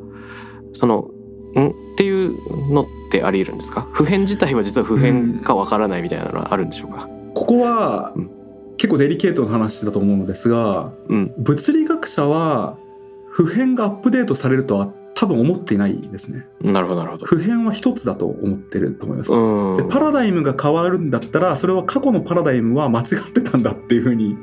[0.73, 1.11] その
[1.57, 1.69] ん？
[1.69, 3.89] っていうのってあり得るんですか？
[3.93, 8.31] 普遍自体は実は普遍かわからないみたいなのはあるんでしょうか、ここはうん。
[8.77, 12.77] 結構デリケートな話だと思うのですがうん、物理学者は
[13.31, 16.47] 普遍がアップデートされるとは多分思っていないですね。
[16.61, 17.27] なるほどなるほど。
[17.27, 19.33] 普遍は一つだと思ってると思います。
[19.33, 24.37] うんでパラダイムが変わるんだったらそれは過去のパラダイムは間違ってたんだっていうふうに。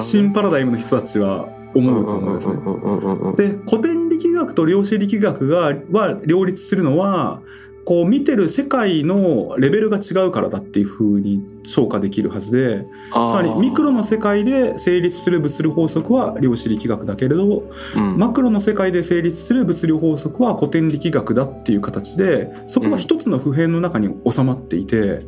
[0.00, 2.54] 新パラダイムの人たちは思うと思いますね。
[2.54, 7.40] うんうんうんうんうんで古典力学と量子力学がは両立するのは
[7.88, 17.64] こう見てる世界のレベルが違うからだっていうふうに消化できるはずでつまりミクロの世界で成立する物理法則は量子力学だけれど
[17.96, 18.18] うん。
[18.18, 25.22] マクロの世界で成立する物理法則は古典力学だっていう形でそこは一つの普遍の中に収まっていて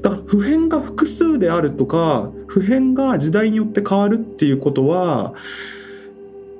[0.00, 5.34] だから普遍が複数であるとか普遍が時代によって変わるっていうことは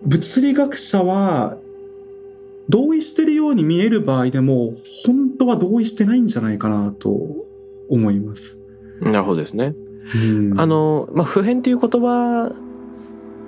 [0.02, 1.56] 物理学者は
[2.68, 7.10] 同意してるように見える場合でも本当は同意してないんじゃないかなと
[7.88, 8.58] 思います。
[9.00, 9.74] なるほどですね。
[10.14, 12.52] うんあのまあ普遍っていう言葉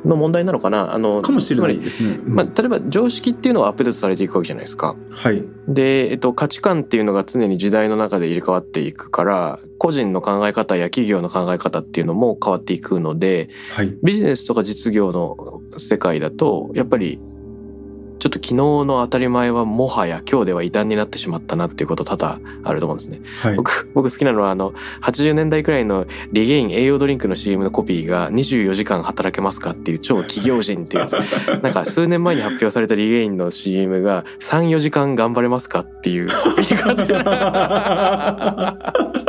[0.05, 2.17] の問題なのかなあのかもしれないつまですね。
[2.17, 4.97] りまあ、例えば常識っていうのはアップデートされていくわけじゃないですか。
[5.11, 17.19] はいで、えっと、価値観っていうのが常に時代の中で入れ替わっていくから個人の考え方や企業の考え方っていうのも変わっていくのではいビジネスとか実業の世界だとやっぱり
[18.25, 23.21] ちょっと昨日の当たり前はもはや今日では異端になってしまったなっていうこと多々あると思うんですね。
[23.43, 23.55] はい。
[23.55, 31.13] 僕僕好きなのはあの80年代くらいのリゲイン栄養ドリンクの CM のコピーが24時間働けますかっていう超企業人っていうやつ。
[31.63, 38.79] なんか数年前に発表されたリゲインの CM が34時間頑張れますかっていうコピーが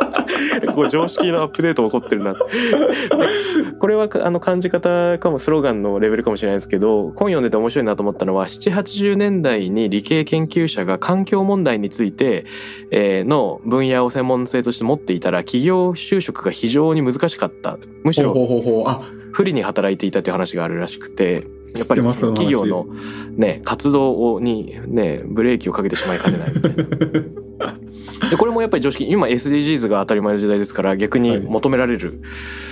[0.73, 2.33] こう常識のアップデート起こってるな。
[2.33, 2.39] で
[3.79, 12.45] これはあの感じ方かもスローガンのレベルかもしれないですけど本読んでて面白いなと思ったのは780年代に理系研究者が環境問題について
[12.91, 17.77] えーの分野を専門性として持っていたら企業就職が非常に難しかった。
[18.03, 18.83] むしろほうほうほう。
[18.87, 19.01] あ
[19.35, 21.45] 不利に働いていたという話があるらしくて
[21.75, 22.87] やっぱり企業の
[23.35, 26.85] ね活動をにねブレーキをかけてしまいかねないみたいな。
[28.29, 32.21] でこれもやっぱり常識今 SDGs が当たり前の時代ですから逆に求められる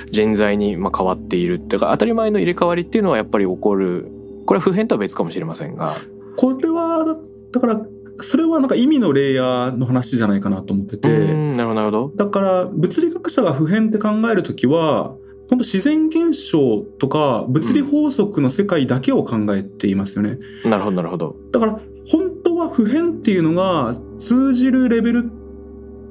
[0.10, 4.08] 人材にまあ変わっているっていうか当たり前の入れ替わりっていうのはやっぱり起こる
[4.46, 5.94] これは普遍とは別かもしれませんが。
[6.38, 7.18] これは
[7.52, 7.82] だから
[8.22, 12.12] それはなんか意味のレイヤーの話じゃないかなと思ってうてんなるほどなるほど。
[12.16, 15.16] だから物理学者が普遍って考えるときは
[15.50, 20.40] 本当自然現象とか物理法則の世界だけを考えていますよね。
[20.66, 21.36] なるほどなるほど。
[21.52, 25.32] だから本当は普遍っていうのが通じるレベル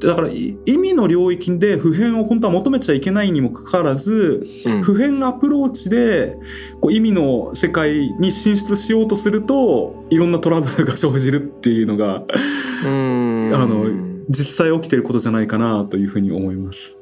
[0.01, 6.37] だからい意味の領域で普遍を本当は求めちゃいけないにもかかわらずうん普遍アプローチで
[6.81, 12.25] こう意味の世界に進出しようとするといろんなトラブルが生じるっていうのが
[12.85, 13.85] うんあの
[14.29, 16.97] 実際起きてることじゃないかなというふうに思います。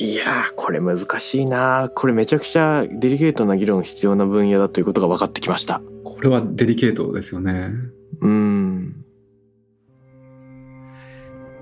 [0.00, 1.90] いやーこれ難しいな。
[1.94, 5.82] これめちゃくちゃデリケートな議論必要な分野だということが分かってきました。
[6.04, 7.70] これはデリケートですよね。
[8.22, 9.04] うん。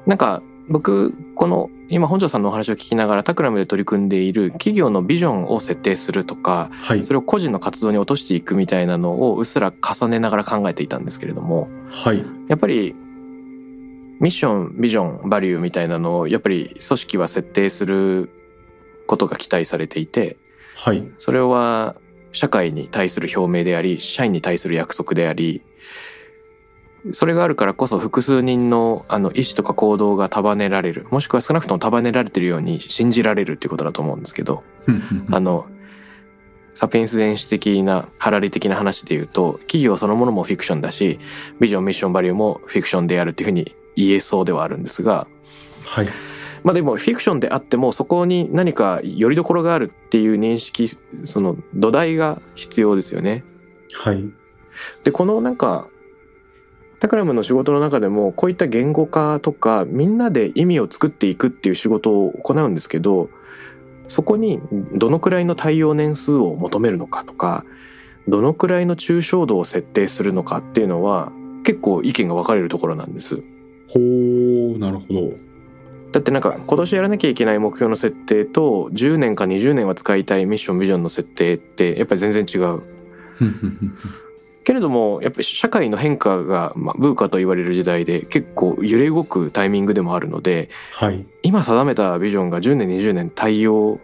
[0.07, 7.05] なんか僕この今本庄さんのお話を聞きながらタクラムで取り組んでいる企業のビジョンを設定するとかはい。
[7.05, 12.25] それを個人の活動に落としていくみたいなのをうっすら重ねながら考えていたんですけれどもはい。
[12.47, 12.95] やっぱり
[14.21, 18.31] ミッションビジョンバリューみたいなのをやっぱり組織は設定する
[19.07, 20.37] ことが期待されていて
[20.77, 21.03] はい。
[21.19, 21.97] それは
[22.33, 25.63] 社会に対する表明であり社員に対する約束であり
[27.13, 31.07] それがあるからこそ複数人のあの意思とか行動が束ねられる。
[31.11, 34.63] もしくは少なくとも束ねられてるように信じられるっていうことだと思うんですけど
[35.31, 35.67] あの
[36.75, 41.19] サピエンス電子的なハラリ的な話で言うと企業そのものもフィクションだし
[41.61, 45.27] ビジョンミッションバリューもフィクションであるっていうふうに言えそうではあるんですが
[45.85, 46.09] はい
[46.65, 50.89] まあでもフィクションであってもそこに何か拠り所があるっていう認識
[51.25, 53.45] その土台が必要ですよね。
[53.93, 54.25] はい
[55.03, 55.89] でこのなんか
[57.01, 63.29] タクラムの仕事の中でもこういった言語化とかみんなで意味を作っていくっていう仕事を行うんですけど
[64.09, 64.61] そこに
[64.95, 67.65] どのくらいの対応年数を求めるのかとか
[68.27, 71.33] どのくらいの抽象度を設定するのかっていうのは
[71.65, 73.43] 結構意見が分かれるところなんです。
[73.89, 75.49] ほうなるほど。
[76.13, 82.83] だってなんか今年やらなきゃいけない目標の設定と10年か20年は使いたいミッションビジョンの設定ってやっぱり全然違う。
[84.65, 93.99] けれどもやっぱり社会の変化が、まあ、ブーカと言われる時代で結構揺れ動くタイミングでもあるので、はい、今定めたビジョンが10年20年対応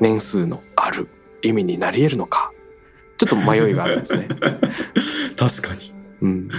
[0.00, 1.08] 年数のある
[1.42, 2.52] 意味になり得るのか
[3.18, 4.28] ちょっと迷いがあるんですね。
[5.36, 5.92] 確かに。
[6.22, 6.50] うん、うん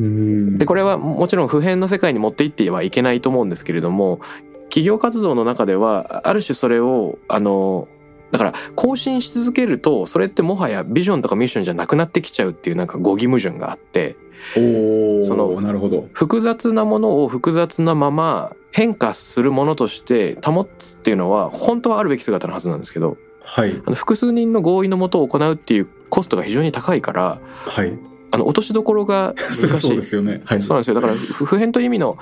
[0.00, 4.20] でこれはもちろん普遍の世界に持っていってはいけないと思うんですけれども
[4.68, 7.88] 企業活動の中ではある種それをあの
[8.30, 14.16] だから更新し続けるとそれってもはやビジョンとかミッションじゃなくなってきちゃうっていうなんか語義矛盾があって
[14.56, 16.08] おそのおなるほど。
[16.12, 27.98] 複雑なものを複雑なまま変化するものとして保つっていうのは本当はあるべき姿のはずなんですけどはいあの複数人の合意のもとを行うっていうコストが非常に高いからはい。
[28.30, 30.42] あの落としどころが 難しいそうですよね。
[30.44, 30.60] はい。
[30.60, 32.18] そうなんですよだからふ普遍と意味の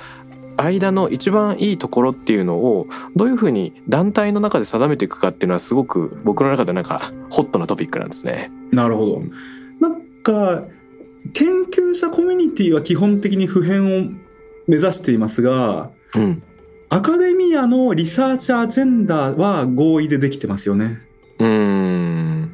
[0.56, 8.50] 間の一番いいところっていうのをどういうふうに団体の中で定めていくかっていうのはすごく僕の中でなんかホットなトピックなんですね。
[8.70, 9.22] なるほど。
[9.80, 10.64] なんか
[11.32, 14.10] 研究者コミュニティは基本的に普遍を
[14.66, 16.42] 目指していますが、うん、
[16.88, 21.00] アカデミアのリサーチアジェンダは合意でできてますよね。
[21.38, 22.50] うーん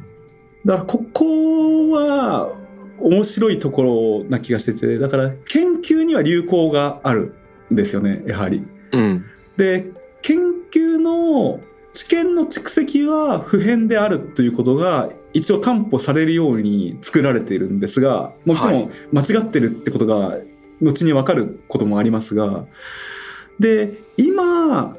[0.65, 2.62] だからここは
[2.99, 7.35] 面白いところな気がしてて、だから研究には流行がある
[7.73, 8.65] んですよね、やはり。
[8.93, 9.25] うん
[9.57, 9.91] で、
[10.23, 10.39] 研
[10.73, 11.61] 究の
[11.93, 20.39] 知見の蓄積は普遍であるということが一応担保されるように作られているんですが、もちろん間違ってるってことが
[20.81, 22.67] 後にわかることもありますが、
[23.61, 24.97] で、今、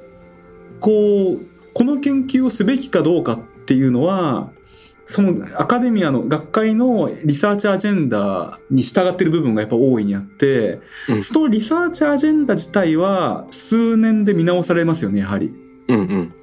[0.80, 1.40] こう、
[1.74, 4.53] この研究をすべきかどうかっていうのは、
[5.14, 15.54] そのアカデミアの学会のリサーチアジェンダに従っている部分がやっぱ大いにあって、うんそのリサーチアジェンダ自体は数年で見直されますよね、やはり。
[15.88, 16.34] うんうん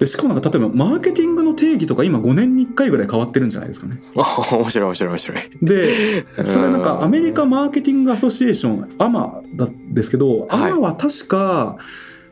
[0.00, 4.00] でしかもなんか例えばマーケティングの定義とか今5年に1回ぐらい変わってるんじゃないですかね。
[4.16, 5.38] あ面白い面白い面白い。
[5.62, 11.76] で、それなんかアメリカマーケティングアソシエーション、アマなんですけど、アはいマは確か、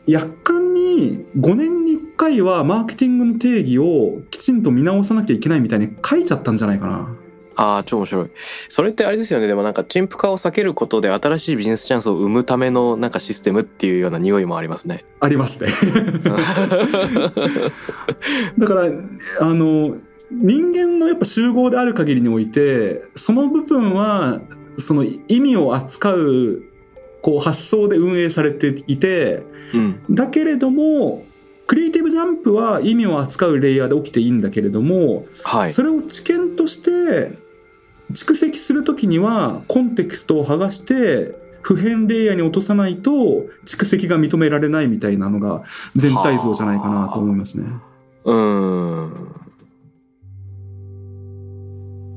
[0.08, 7.14] 約款に5年に1回はマーケティングの定義をきちんと見直さなきゃいけないみたいに書いちゃったんじゃないかな。
[7.56, 8.30] ああ超面白い。
[8.68, 15.04] それってあれですよねでもなんか陳腐化を避けることで新しいビジネスチャンスを生むためのなんかシステムっていうような匂いもありますね。
[15.20, 15.66] ありますね。
[18.58, 18.84] だから、
[19.40, 19.96] あの、
[20.30, 24.40] 人間のやっぱ集合である限りにおいて、その部分は、
[24.78, 26.62] その意味を扱う、
[27.28, 29.42] こう発想で運営されていて、
[29.74, 31.26] うんだけれども、
[31.66, 35.70] クリエイティブジャンプは意味を扱うレイヤーで起きていいんだけれども、はい。
[35.70, 37.38] それを知見として
[38.12, 43.10] 蓄積するときにはコンテクストを剥がして普遍レイヤーに落とさないと
[43.66, 45.64] 蓄積が認められないみたいなのが
[45.96, 47.66] 全体像じゃないかなと思いますね。
[48.24, 49.12] うーん。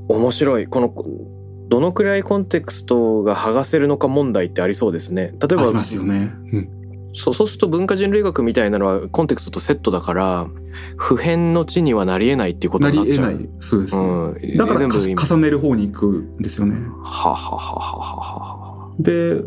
[0.08, 0.68] 面白い。
[0.68, 1.41] この、
[1.72, 5.34] どのくらいコンテクストが剥がせるのか問題ってありそうですね。
[5.40, 6.34] 例えば、ありますよね。
[6.52, 6.70] うん
[7.14, 10.48] そうそうすると文化人類学みたいなのはコンテクストとセットだから、
[10.96, 13.32] 普遍の地にはなり得ないっていうことなになっちゃう。
[13.32, 13.50] り得ない。
[13.60, 13.96] そうです。
[13.98, 14.58] うん。
[14.58, 16.76] だから重ねる方に行くんですよね。
[17.04, 18.96] はははははは。
[18.98, 19.42] で、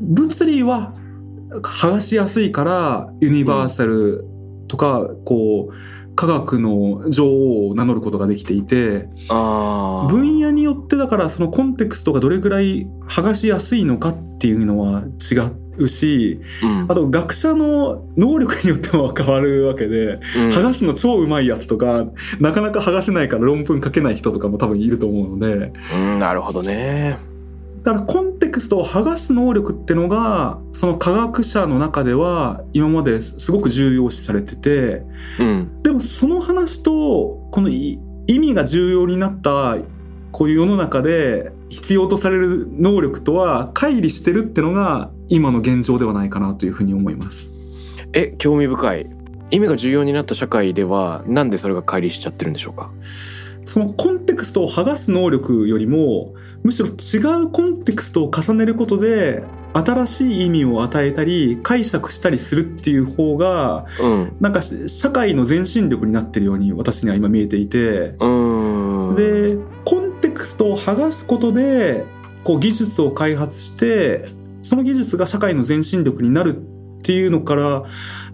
[0.00, 0.94] 物理は
[1.50, 4.24] 剥がしやすいからユニバーサル
[4.68, 5.74] とか、こう、
[6.14, 9.08] 科学の女王を名乗ることができていて。
[10.10, 15.36] 分野によってだからそのコンテクストがどれくらい剥がしやすいのかっていうのは違
[15.76, 22.06] うしうんあと学者の能力によっても変わるわけでうん剥がすの超うまいやつとか
[22.40, 27.31] なかなか剥がせないから論文書けない人とかも多分いると思うのでうん、なるほどね。
[27.82, 35.02] だからコンテクストを剥がす能力ってのがその科学者の中では今まですごく重要視されてて
[35.38, 35.76] うん。
[35.82, 39.76] でもその話とこのい意味が重要になった
[40.30, 47.48] こういう世の中で必要とされる能力とは乖離してるってのが今の現状ではないかなというふうに思います。
[48.12, 49.06] え、興味深い。
[49.50, 52.90] 意味が重要になった社会では、なんでそれが乖離しちゃってるんでしょうか？
[53.72, 64.36] そのコンテクストを剥がす能力よりもむしろ違うコンテクストを重ねることで新しい意味を与えたり解釈したりするっていう方がうん。
[64.40, 68.10] なんかし社会の前進力になってるように私には今見えていて。
[68.10, 72.04] でコンテクストを剥がすことで
[72.44, 74.28] こう技術を開発して
[74.60, 77.84] その技術が社会の前進力になるっていうのから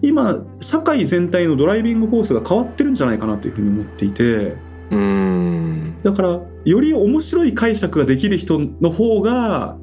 [0.01, 6.01] 今社会全体のドライビングフォースが変わってるんじゃないかなというふうに思っていてうん。
[6.03, 9.77] だからより面白い解釈ができる人の方が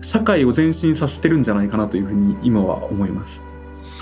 [0.00, 3.42] 社会を前進させてるんじゃないかなというふうに今は思います。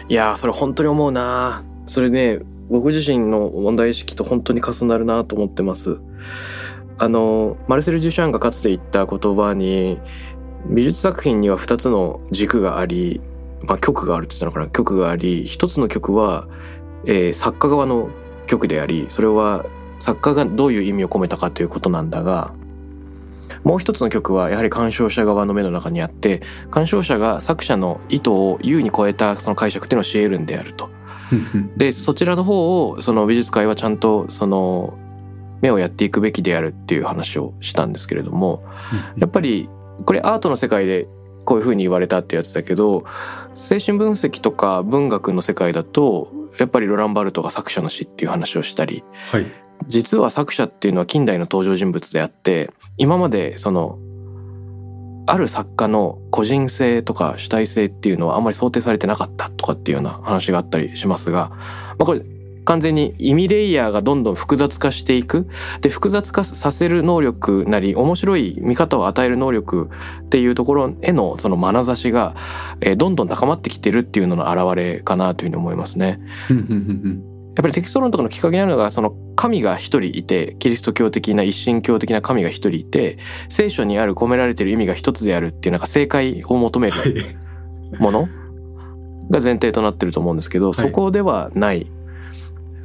[0.09, 1.65] いやーそれ本当に思うな。
[1.87, 6.01] それね僕自身の問題意識と本当に重なるなと思ってます。
[6.99, 10.01] あのマルセル・デュシャンがかつて言った言葉に
[10.67, 13.21] 美術作品には2つの軸があり、
[13.63, 14.69] まあ、曲があるって言ったのかな。
[14.69, 16.47] 曲があり一つの曲は、
[17.07, 18.11] えー作家側の
[18.47, 19.65] 曲でありそれは
[20.03, 22.53] 作家がどういう意味を込めたかということなんだが
[23.63, 26.43] もう一つの曲はやはり鑑賞者側の目の中にあって
[26.73, 30.91] 鑑賞者が作者の意図を優に超えたその解釈っていうのを知れるんであると。
[31.77, 34.99] でそちらの方をその美術界はちゃんとその
[35.63, 38.63] 目をやっていくべきであるっていう話をしたんですけれども
[39.17, 39.71] やっぱり
[40.05, 41.07] これアートの世界で
[41.47, 43.05] こういうふうに言われたってやつだけど
[43.55, 53.99] 精神分析とか文学の世界だとやっぱりロランバルトが作者の死っていう話をしたりはい実は作者っていうのは近代の登場人物であって今までその
[55.27, 62.23] ある作家の個人性とか主体性っていうのはあんまり想定されてなかったとかっていうような話があったりしますが、まあ、これ
[62.65, 65.49] 完全に意味レイヤーがどんどん複雑化していく
[65.81, 69.91] で複雑化させる能力なり面白い見方を与える能力
[70.23, 72.37] っていうところへのその眼差しが、
[72.81, 76.21] えどんどん高まってきてるっていうのの表れかなというふうに思いますね。
[77.55, 87.13] やっぱりテキスト論とかのきっかけになるのがその神が一人いてキリスト教的な一神教的な神が一人いて聖書にある込められている意味が一つであるっていうなんか正解を求めるはい。
[87.99, 88.29] もの
[89.31, 91.91] が前提となってると思うんですけど、そこではない。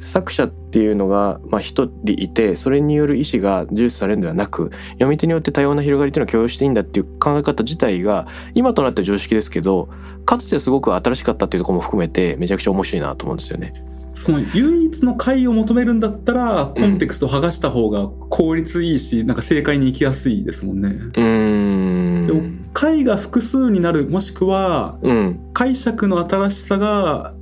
[0.00, 9.88] 作者っていうのがまあ一人いてそれによる意思が重視されるのではなく読み手によって多様な広がりっていうのを共有していいんだっていう考え方自体が今となっては常識ですけど
[10.24, 13.74] かつてすごく新しかったっていうところも含めてめちゃくちゃ面白いなと思うんですよね。
[14.18, 20.88] その唯一の解を求めるんだったらコンテクストを剥がした方が効率いいし、なんか正解に行きやすいですもんね。
[20.88, 22.42] うーんでも
[22.72, 27.34] 解が複数になるもしくはうん解釈の新しさが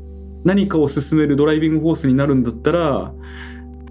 [0.45, 3.13] 何かを進めるドライビングフォースになるんだったら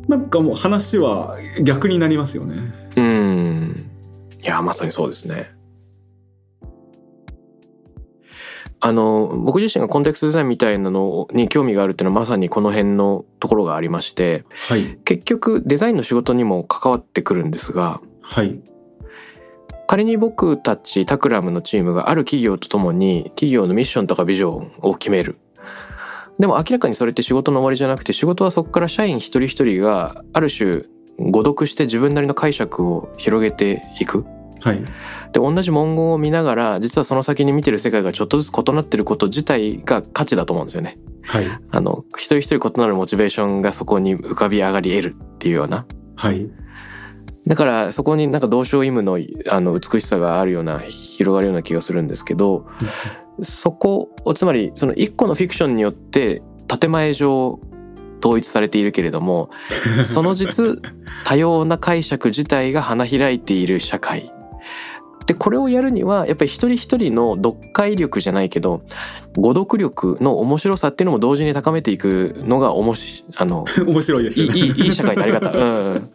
[0.07, 2.55] なんかもう話は逆になりますよね。
[2.95, 3.85] うん。
[4.43, 5.54] いや、まさにそうですね。
[8.85, 18.59] あの、僕自身がコンテクストデザインみたいなのに興味があるっていうのはまさにこの辺のところがありまして、はい結局デザインの仕事にも関わってくるんですが、はい
[19.87, 25.37] 仮に僕たちタクラムのチームがある企業とともに企業のミッションとかビジョンを決める。
[26.37, 30.83] でも明らかにそれって仕事の終わりじゃなくて仕事はそこから社員一人一人がある種
[31.17, 34.25] 誤読して自分なりの解釈を広げていく。
[34.61, 34.83] はい
[35.35, 40.97] で同じ文言を見ながら実はその先に見てる世界がちょっとずつ異なってること自体が価値だと思うんですよね。
[41.25, 45.85] はいあの一人一人異なるモチベーションがそこに浮かび上がり得るっていうような。
[46.15, 46.49] はい
[47.45, 49.19] だからそこになんか同床異夢の
[49.49, 52.65] あの美しさがあるような広がるような気がするんですけど
[53.41, 56.41] そこをつまりその一個のフィクションによって
[56.79, 57.59] 建前上
[58.23, 59.51] 統一されているけれども
[60.05, 60.81] その実
[61.23, 64.31] 多様な解釈自体が花開いている社会
[65.27, 68.81] でこれをやるにはやっぱり一人一人の読解力じゃないけど
[69.35, 74.57] 語読力の面白さっていうのも同時に高めていくのがおもしあの 面白いですよね。
[74.57, 76.09] いいいい社会になり方、うん、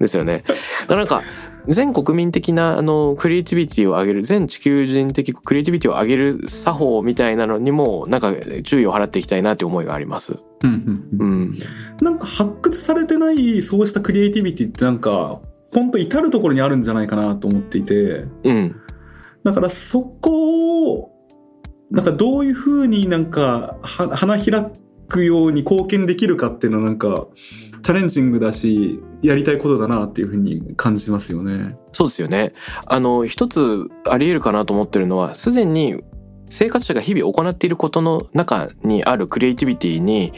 [0.00, 0.44] ですよね。
[0.46, 0.54] だ
[0.88, 1.22] からなんか
[1.68, 8.34] 全国民的なあのクリエイティビティを上げる全地球人的クリエイティビティを上げる作法みたいなのにもなんか
[8.64, 10.38] 注意を払っていきたいなという思いがあります。
[10.62, 11.54] うんうんううんん、
[12.00, 15.40] なんか発掘されてないそうしたクリエイティビティってなんか
[15.72, 18.80] 本当至る所にあるんじゃないかなと思っていてうん、
[19.44, 21.10] だからそこを
[21.90, 24.70] なんかどういうふうになんかは花開
[25.08, 27.26] くように貢献できるかっていうのはなんか
[27.82, 31.76] チャレンジングだしやりたいことだなっていうふうに感じますよね。
[31.92, 32.52] そうですよね。
[32.86, 36.02] あの一つあり得るかなと思ってるのはすでに
[36.48, 40.32] 生活者が日々行っていることの中にあるクリエイティビティに、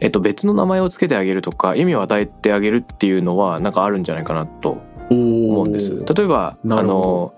[0.00, 6.04] えっと、別の名前をつけてあげるとか意味を与えてあげるっていうのはなんかあるんじゃないかなと思思うんです。
[6.04, 7.32] 例えばあの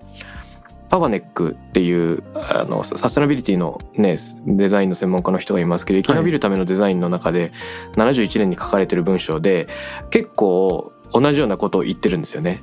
[0.89, 4.17] パワネックっていうあのササステナビリティのね
[4.47, 7.51] デザインの専門家の人がいますけど生き延びるためのデザインの中で
[7.93, 9.67] 71年に書かれてる文章で
[10.09, 12.61] 結構同じようなことを言ってるんですよね。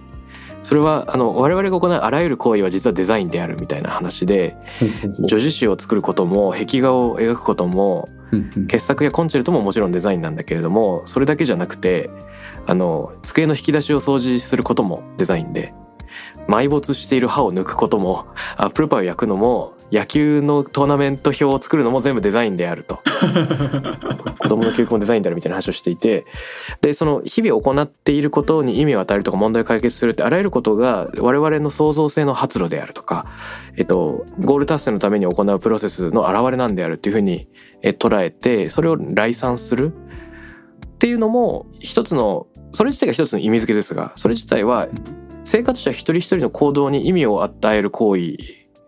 [0.67, 4.57] それはあの我々が行うあらゆる行為は実はデザインであるみたいな話で
[5.21, 8.09] 女子誌を作ることも壁画を描くことも
[8.67, 12.11] 傑作やコンチェルトももちろんデザインなんだけれどもそれだけじゃなくて
[12.67, 15.73] あの机の引き出しを掃除することもデザインで
[16.49, 18.27] 埋没している歯を抜くことも
[18.57, 23.01] アップルパイを焼くのも野球のトーナメント表を作るのも全部デザインであると。
[24.39, 26.25] 子供の教育もデザインであるみたいな話をしていて
[26.81, 33.27] でその日々行っていることに意味を与えるとか問題を解決するってあらゆることが我々の創造性の発露であるとか、
[33.77, 37.49] えっと、ゴール達成のために行うプロセスの表れなんであるっていうふうに
[37.83, 39.93] え捉えてそれを来賛する。
[40.95, 44.89] っていうのも一つのそれ自体が一つの意味付けですがそれ自体は
[45.47, 48.37] 生活者一人一人の行動に意味を与える行為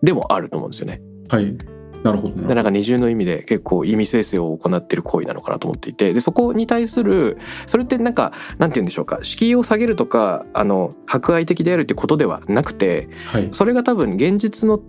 [0.02, 1.00] でもあると思うんですよね。
[1.28, 1.56] はい。
[2.02, 6.12] なるほどでなんか二重の意味で結構意味生成を行っている行為なのかなと思っていて。
[6.12, 9.20] でそこに対するそれってなんかなんて言うんでしょうか。
[9.22, 13.48] 敷居を下げるとかあの博愛的であるっていうことではなくてはい。
[13.52, 14.80] それが多分現実の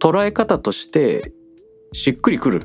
[0.00, 1.34] 捉え方として
[1.92, 2.62] しっくりくる。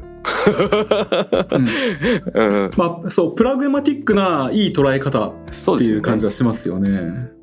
[2.34, 5.34] うん、 まあそうプラグマティックないい捉え方っ
[5.78, 7.38] ていう感じはしますよね。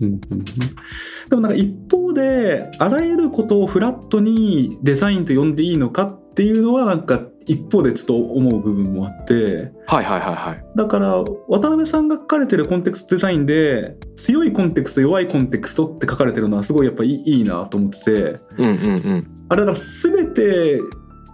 [0.00, 10.64] うんうんうんでもなんか一方であらゆることをフラットにデザインと呼んでいいのかっていうのはなんか一方でちょっと思う部分もあってはいはいはいはい。
[10.76, 11.16] だから
[11.48, 18.12] 渡辺さんが書かれてるコンテクストデザインで強いコンテクスト弱いコンテクストって書かれてるのはすごいやっぱいいいいなと思ってて
[18.58, 18.68] うんうんう
[19.16, 19.46] ん。
[19.48, 20.80] あれだから全て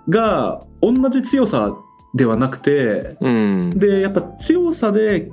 [0.09, 1.77] が同じ強さ
[2.15, 3.71] ではなくてうん。
[3.71, 5.31] でやっぱ強さで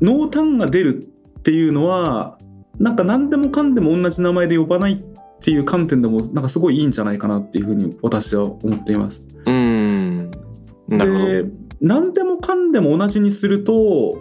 [0.00, 1.02] 濃淡が出る
[1.38, 2.38] っていうのは
[2.78, 4.96] なんか何でもかんでも同じ名前で呼ばないっ
[5.40, 9.22] ていう観点でもなんかすごいいいんじゃないかなっていうふうに私は思っています。
[9.46, 10.30] うん。
[10.88, 11.26] なるほど。
[11.26, 11.44] で
[11.80, 14.18] 何でもかんでも同じにすると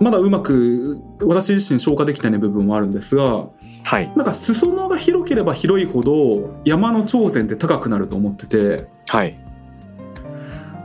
[0.00, 3.48] まだうまく私自身消化できてない部分もあるんですが
[3.84, 4.12] はい。
[4.16, 8.88] なんか裾野が広ければ広いほど山の頂点って高くなると思ってて。
[9.08, 9.38] はい。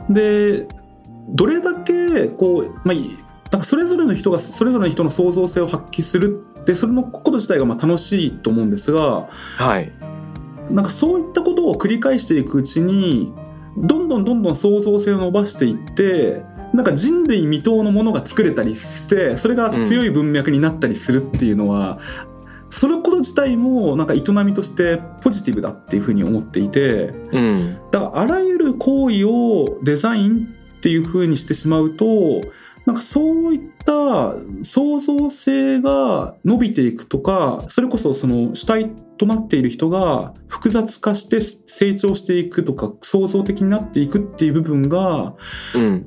[0.08, 0.68] で
[1.28, 3.10] どれだけこう、まあ、い
[3.50, 9.92] なんかそれぞれの人がそれぞれの人の創造性を発揮するってそれのこと自体がまあ楽しいと思うんですがはい。
[10.70, 13.32] なんかそういったことを繰り返していくうちに
[13.76, 16.42] どんどんどんどん創造性を伸ばしていって
[16.74, 22.00] なんか人類未踏のものが作れたりしてそれが強い文脈になったりするっていうのは、
[22.70, 27.14] それこと自体もなんか営みとしてポジティブだっていうふうに思っていて。
[27.32, 27.78] うん。
[27.92, 30.46] だからあらゆる行為をデザイン
[30.76, 32.06] っていう風にしてしまうと
[32.86, 34.34] なんかそういった
[34.64, 45.34] 創造性が伸びていくとかそれこそその主体となっている人が複雑化して成長していくとか創造的になっていくっていう部分が
[45.74, 46.06] うん。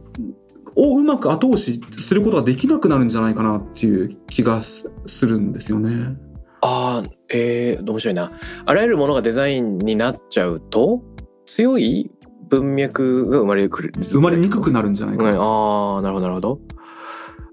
[0.76, 4.88] をうまく後押しすることができなくなるんじゃないかなっていう気がす
[5.26, 6.16] るんですよね。
[6.62, 8.32] ああ、えー、面白いな。
[8.66, 11.02] あらゆるものがデザインになっちゃうと、
[11.46, 12.12] 強い
[12.50, 13.93] 文脈が生まれてくる。
[14.02, 15.38] 生まれにくくなるんじゃないかうん、な。
[15.39, 16.60] ああ、なるほど、なるほど。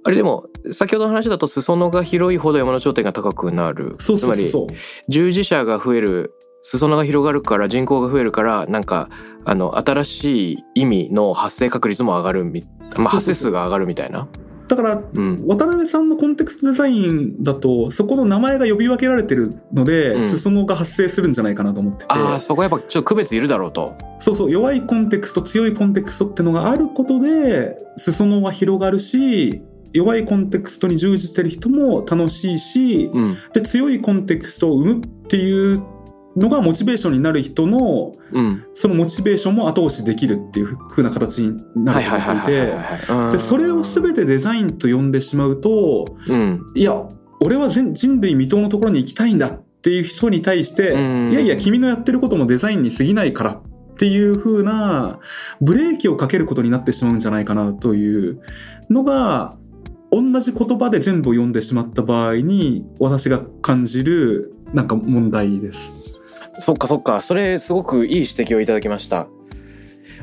[0.04, 3.96] あれでも、先ほどの話だと裾野が広いほど山の頂点が高くなる。
[3.98, 4.74] そうそうそうつま。
[4.74, 4.76] り、
[5.08, 6.32] 従事者が増える、
[6.62, 9.08] 裾野が広がるから人口が増えるから、なんか、
[9.44, 12.64] あの、新しい意味の発生確率も上がるみ、
[12.96, 14.28] まあ、発生数が上がるみたいな。
[14.68, 15.36] だからうん。
[15.46, 23.94] 渡辺さんのコンテクストデザインだとそこの名前が呼び分けられてるので、うん裾野が発生するんじゃないかなと思っててああ、そこやっぱちょっと区別いるだろうと。
[24.18, 29.62] そうそう弱いコンテクスト強いコンテクストってのがあることで裾野は広がるし
[29.92, 33.36] 弱いコンテクストに従事してる人も楽しいし、うん。
[33.52, 35.82] で強いコンテクストを生むっていう
[36.36, 38.64] のがモチベーションになる人のうん。
[38.74, 46.66] そのモチベーションも後押しできるっていう風な形になはいると思っていてそれを全てデザインと呼んでしまうとうん。
[46.74, 47.02] いや
[47.40, 53.62] 俺は全人類未踏のところに行きたいんだっていう人に対して、うんいやいや君のやってることもデザインに過ぎないからっ
[53.98, 55.20] ていう風な
[55.60, 58.40] ブレーキをかけることになってしまうんじゃないかなという
[58.90, 59.56] のが
[60.10, 66.15] 同じ言葉で全部を読んでしまった場合に私が感じるなんか問題です。
[66.58, 67.20] そっかそっか。
[67.20, 69.28] それすごくいい指摘をいただきました。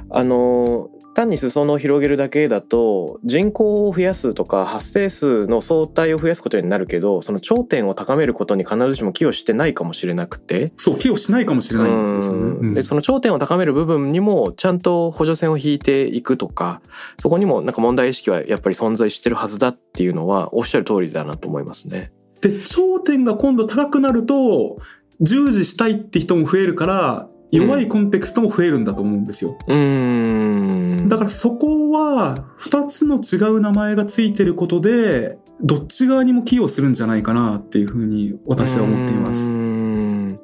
[0.10, 10.72] あの単に裾野を広げるだけだと人口を増やすとか発生数の相対を増やすことになるけどその頂点を高めることに必ずしも寄与してないかもしれなくて。
[10.78, 12.40] そう寄与しないかもしれないんですよね。
[12.40, 12.58] うん。
[12.60, 12.74] うん。
[12.74, 16.82] でその頂点を高める部分にもちゃんと補助線を引いていくとか
[17.20, 22.12] そこにもなんか問題意識はやっぱり存在してるはずだっていうのはおっしゃる通りだなと思いますね。
[22.42, 24.78] で頂点が今度高くなると
[25.22, 29.56] 従事したいって人も増えるから弱いコンテクストも増えるんだと思うんですよ。
[29.68, 39.40] うーんだからそこは2つの違う名前がついてることでどっち側にも寄与するんじゃないかなっていうふうに私は思っています。
[39.40, 40.40] ん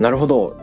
[0.00, 0.56] なるほど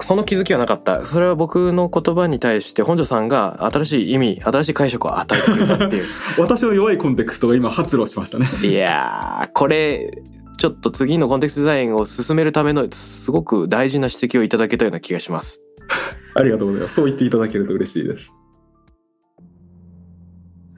[0.00, 6.04] その気づきはなかったそれは僕の言葉に対して本庄さんが新しい意味新しい解釈を与えてくれたっていう
[6.38, 8.46] 私の弱いコンテクストが今発露しましたね。
[8.62, 10.22] いやーこれ
[10.58, 15.60] ちょっと次のコンテクストデザインを進めるためのすごく大事な指摘をいただけたような気がします。
[16.34, 16.96] ありがとうございます。
[16.96, 18.32] そう言っていただけると嬉しいです。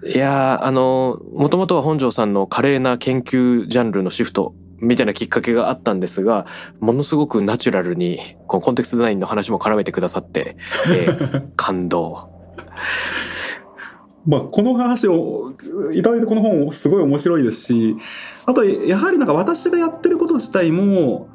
[0.05, 6.47] いやーあのもともとは本庄さんの華麗な研究ジャンルのシフトみたいなきっかけがあったんですが
[6.81, 10.57] ものすごくナチュラルにこのコンテクストデザインの話も絡めてくださって、
[10.91, 12.31] えー 感動。
[14.31, 15.53] まあ、この話を
[15.93, 17.97] いただいたこの本すごい面白いですし
[18.47, 21.29] あとやはりなんか私がやってること自体も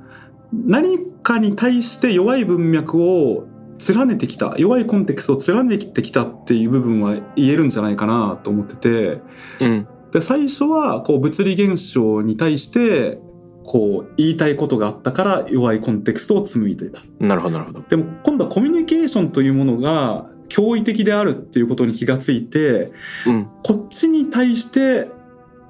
[0.53, 3.47] 何かに対して弱い文脈を
[3.85, 9.21] 連ねてきた弱いコンテクストを連ねてきたっていう部分は言えるんじゃないかなと思ってて
[9.59, 13.19] うんで最初はこう物理現象に対して
[13.65, 17.01] こう言いたいことがあったから弱いコンテクストを紡いでいた。
[17.19, 17.81] なるほどなるほど。
[17.81, 22.91] でも今度はコミュニケーションというものが驚異的であるっていうことに気がついて
[23.25, 25.09] うんこっちに対して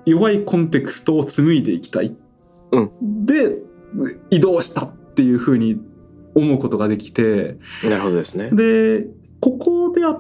[0.06, 2.16] 弱いコンテクストを紡いでいきたい。
[2.72, 3.58] うんで
[4.30, 5.80] 移動したっていうふうに
[6.34, 8.50] 思うことができてなるほどですね。
[8.52, 9.08] で
[9.40, 10.20] ここであ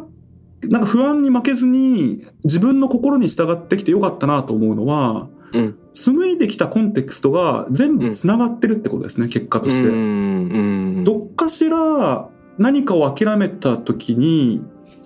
[0.63, 9.87] なんか不安に負けずに自分の心に従ってきてよかったなと思うのはうん紡いできたコンテクストが全部つながってるってことですね、結果として。
[9.87, 14.61] うんうんどっかしら何かを諦めた時に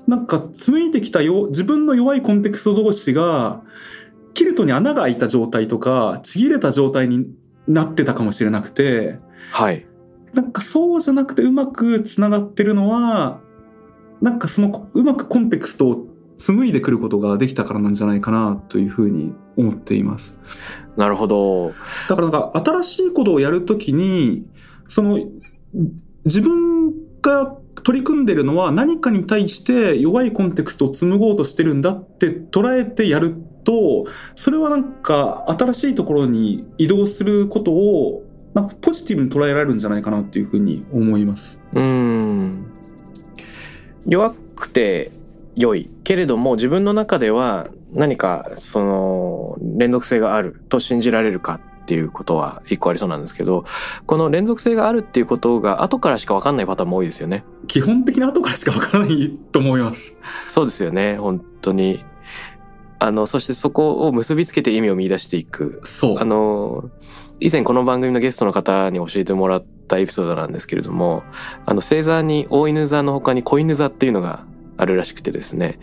[0.08, 3.62] なんか紡いできたよ自分の弱いコンテクスト同士が
[4.34, 7.28] キルトに穴が開いた状態とかちぎれた状態に
[7.68, 9.20] なってたかもしれなくて
[9.52, 9.86] はい。
[10.34, 13.40] なんかそうじゃなくてうまくつながってるのは
[14.22, 20.38] なんかそのうまくコンテクストを紡いでくることができたからなんじゃないかなというふうに思っています。
[20.96, 21.74] なるほど。
[22.08, 24.46] だからなんか新しいことをやるときに、
[24.88, 25.20] その
[26.24, 26.79] 自分
[27.22, 34.06] が取り組んでるのは何かに対して弱いコンテクストを紡ごうとしてるんだって捉えてやると、
[34.36, 41.60] それはなんか新しいところに移動することをなんかポジティブに捉えられるんじゃないかなっていうふうに思います。
[41.74, 42.72] うん。
[44.06, 45.12] 弱くて
[45.56, 51.60] 良いけれども自分の中では何かその連続性があると信じられるか
[51.90, 53.66] っていうことは一個ありそうなんですけど
[54.06, 57.44] この連続性があるっていうことが後からしか分かんないパターンも多いですよね。
[57.68, 60.16] 基本的な後からしかわからないと思います。
[60.48, 62.06] そうですよね本当に。
[63.00, 66.20] あのそしてそこを結びつけて意味を見出していくそう。
[66.20, 66.92] あの、
[67.40, 71.24] 以前この番組のゲストの方に教えてもらったエピソードなんですけれども、
[71.66, 74.46] あの、星座に大犬座の他に子犬座っていうのが
[74.80, 75.78] あるらしくてですね、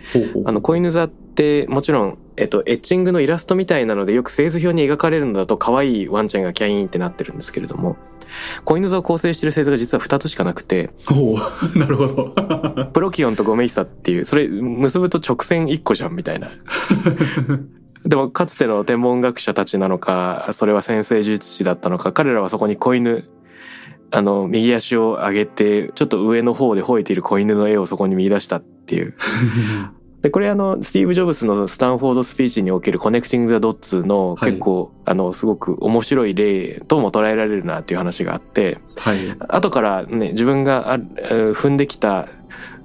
[0.46, 7.96] あの、子犬座ってもちろん、えっと、エッチングのイラストみたいなのでよく製図表に描かれるのだと可愛いワンちゃんがキャインってなってるんですけれども、
[8.64, 10.90] 子犬座を構成している星座が実は2つしかなくて、
[11.76, 12.34] なるほど。
[12.94, 16.50] プロキオンとゴメイサっていう、それ結ぶと直線1個じゃんみたいな。
[18.04, 23.28] でもかつての天文学者たちなのかそれは先生術師だったのか彼らはそこに子犬
[24.12, 29.14] あの右足を上げてちょっと上の方で吠えている子犬の絵をそこに見出したっていう。
[30.22, 39.18] でこれあのスティーブ・ジョブズのスタンフォードスピーチにおける「Connecting the Dots」のはい結構、あのすごく面白い例とも捉えられるなっていう話があってはい。
[39.48, 42.26] 後からね自分が踏んできた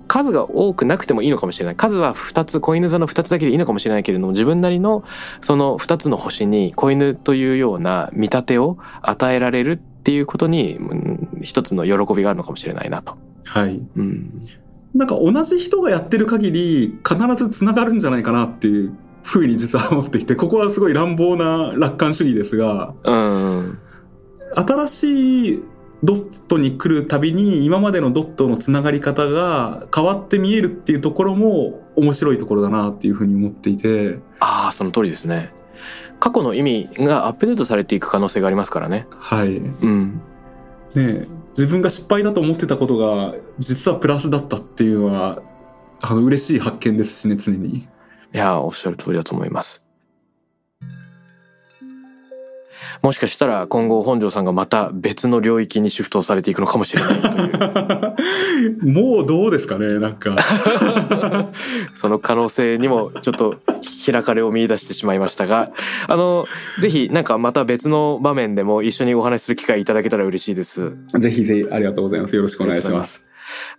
[0.08, 5.06] 数が多くなくてもいいのかもしれない数は2つ子犬座の2つだけでいいのかもしれないけれども自分なりの
[5.40, 13.16] その2つの星に子犬というような見立てを与えられるっていうことにうん一つの喜びがあるのかもしれないなと。
[13.46, 13.82] はい。
[13.96, 14.48] うん、
[14.94, 23.80] なんか同じ人がやってる限り必ず繋がるんじゃないかなっていう風に実は思っていて、ここはすごい乱暴な楽観主義ですが、うん、
[24.56, 25.64] 新しい
[26.04, 35.54] ドットに来るたびに今までのドットの繋がり方が変わって見えるっていうところも面白いところだなっていう風に思っていて、ああその通りですね。
[36.20, 39.08] 過去の意味がアップデートされていく可能性がありますからね。
[39.12, 39.58] はい。
[39.58, 40.20] うん、ね
[40.96, 45.42] え自分が失敗だと思ってたことが実はプラスだったっていうのは、
[46.02, 47.88] あの嬉しい発見ですしね、常に。
[48.34, 49.81] いやおっしゃる通りだと思います。
[53.02, 60.36] もしかしたら今後本庄さんがまた別の領域にシフトされていくのかもしれないという もうどうですかね、なんか。
[61.96, 63.58] その可能性にもちょっと
[64.06, 65.72] 開かれを見出してしまいましたが
[66.08, 66.46] あの
[66.80, 70.96] ぜひなんかまた別の場面でも一緒にお話しする機会いただけたら嬉しいです。
[71.20, 72.36] ぜひぜひありがとうございます。
[72.36, 73.24] よろしくお願いします。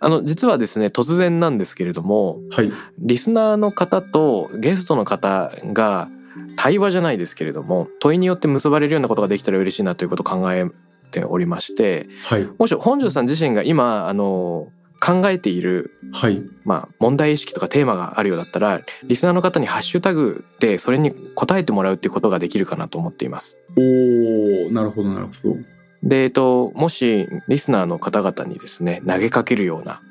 [0.00, 2.72] あの実はですね突然なんですけれどもはい。
[2.98, 6.08] リスナーの方とゲストの方が
[6.56, 10.66] 対話じゃないですけれども問いによって結ばれるようなことができたら嬉しいなということを考え
[11.10, 12.48] ておりましてはい。
[12.58, 14.68] もし本庄さん自身が今あの
[15.00, 16.40] 考えている、はい。
[16.64, 23.58] まあ、問題意識とかテーマがあるようだったらリスナーの方にハッシュタグでそれに答えてもらうっていうことができるかなと思っています。
[23.76, 25.56] おおなるほどなるほど
[26.04, 30.02] で、えっと、もしリスナーの方々にですね、投げかけるような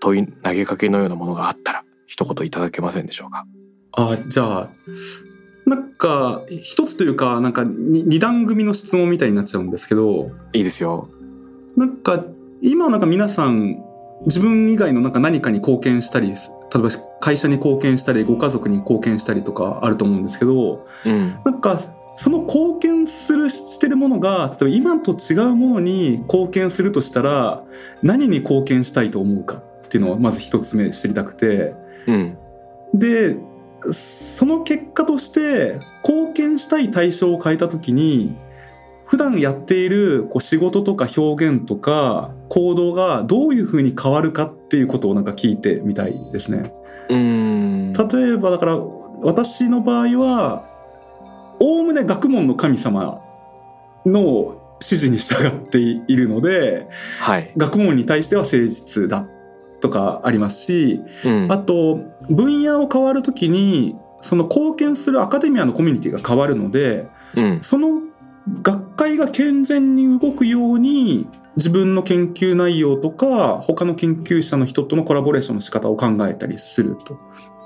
[0.00, 3.46] 問い、投げかけのようなものがあったら、一言いただけませんでしょうか？
[3.92, 4.70] あじゃあ
[5.70, 11.08] なんか一つというかなんかに二段組の質問みたいになっちゃうんですけどいいですよ。
[11.76, 12.24] なんか
[12.60, 13.80] 今なんか皆さん
[14.26, 16.90] 自分以外のなんか何かに貢献したり例えば
[17.20, 21.38] 会社に貢献したりご家族に貢献したりとかあると思うんですけどうん。
[21.44, 21.80] なんか
[22.16, 27.62] その貢献するしてるものが例えば今と違うものに貢献するとしたら
[28.02, 31.74] 何に貢献したいと思うかっていうのをまず一つ目知りたくて
[32.08, 32.36] うん。
[32.92, 33.36] で
[33.92, 38.36] その結果として貢献したい対象を変えた時に
[39.10, 46.72] 普段やっているこう仕事とか表現とか行動がどういうふうに変わるかっていうことをなんか聞いてみたいですね。
[47.08, 47.92] うーん。
[47.92, 50.64] 例えばだから私の場合は
[51.58, 53.20] おおむね学問の神様
[54.06, 56.86] の指示に従っているので
[57.20, 57.52] はい。
[57.56, 59.26] 学問に対しては誠実だ
[59.80, 61.50] とかありますしうん。
[61.50, 61.98] あと
[62.30, 67.60] 分野を変わるときにその貢献するアカデミアのコミュニティが変わるのでうん。
[67.62, 68.02] その
[68.62, 77.18] 学会が健全に動くように自分の研究内容とか他の研究者の人とのコラボレーションの仕方を考えたりすると。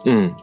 [0.04, 0.36] うん。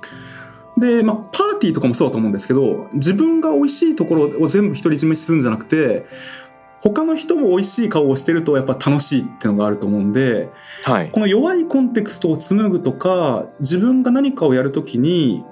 [0.78, 6.06] で、まあ、パーティーとかもそうだと思うんですけど自分が美味しいところを全部独り占めするんじゃなくて
[6.82, 10.50] 他の人も美味しい顔をしてるとやっぱ楽しいっていうのがあると思うんで
[10.84, 11.12] はい。
[11.12, 15.46] この弱いコンテクストを紡ぐとか自分が何かをやるときに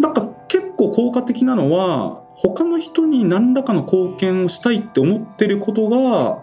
[0.00, 6.42] なんか結構効果的なのは他の人に何らかの貢献をしたいって思ってることが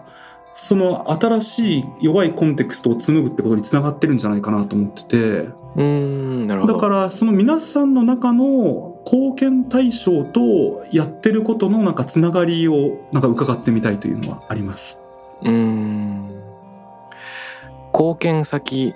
[0.54, 6.46] その新しい弱いコンテクストを紡ぐってことにつながってるんじゃないかなと思っててうーん。
[6.46, 6.74] なるほど。
[6.74, 14.96] だからその皆さんの中の貢献対象とやってることのなんかつながりをなんか伺ってみたいというのはあります。
[15.42, 16.28] うーん。
[17.92, 18.94] 貢献先、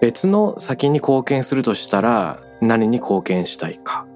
[0.00, 4.06] 別の先に貢献するとしたら何に貢献したいか。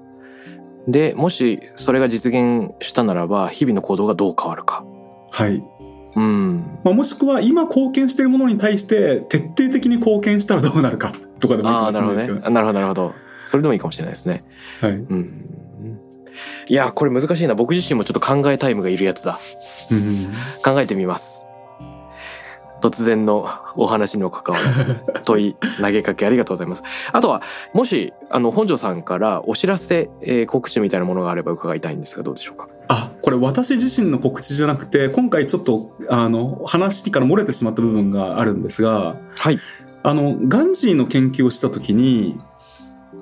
[0.87, 4.83] で、もしそれが実現したならば日々の行動がどう変わるか。
[5.29, 5.63] はい
[6.15, 6.79] うん。
[6.83, 12.49] まあ、もしくは今貢献しているものに対して徹底的に貢献したらどうなるかとかでもいいかああ、もしなるほどれないですけど。。
[12.49, 13.28] ねなるほど、なるほど。
[13.49, 14.43] それでもいいかもしれないですね。
[14.79, 14.91] はい。
[14.93, 15.99] うん。
[16.67, 17.55] いや、これ難しいな。
[17.55, 19.39] 僕自身もちょっと考えタイムがいるやつだ。
[19.91, 20.27] うん
[20.63, 21.45] 考えてみます。
[22.81, 24.85] 突然のお話にもかかわらず
[25.25, 26.83] 問い投げかけありがとうございます。
[27.11, 27.41] あとは
[27.73, 32.67] もしあの本庄さんからお知らせ、えー告知みたいなものがあれば伺いたいんですがどうでしょうか？
[32.87, 39.59] あこれ私自身の告知じゃなくて今回ちょっとあの話から漏れてしまった部分があるんですがはい。
[40.03, 42.39] あのガンジーの研究をした時に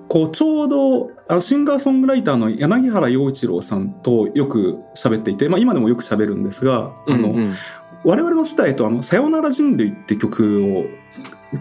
[0.08, 7.56] こうちょうどあのシンガーソングライターの柳原洋一郎さんとよく喋っていて、まあ、今でもよく喋るんですがあの、うんうん
[8.04, 10.86] 我々の世代とあの「さよなら人類」って曲を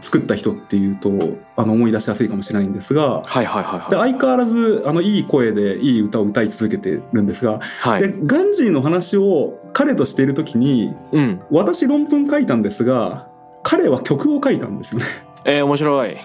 [0.00, 1.10] 作った人っていうと
[1.56, 4.12] あの思い出しやすいかもしれないんですがはいはいはいではい。
[4.12, 8.02] 相変わらずあのいい声でいい歌を歌い続けてるんですが、はい。
[8.02, 11.40] でガンジーの話を彼としている時にうん。
[11.50, 13.28] 私論文書いたんですが
[13.62, 15.06] 彼は曲を書いたんですよね。
[15.44, 16.16] えー、面白い。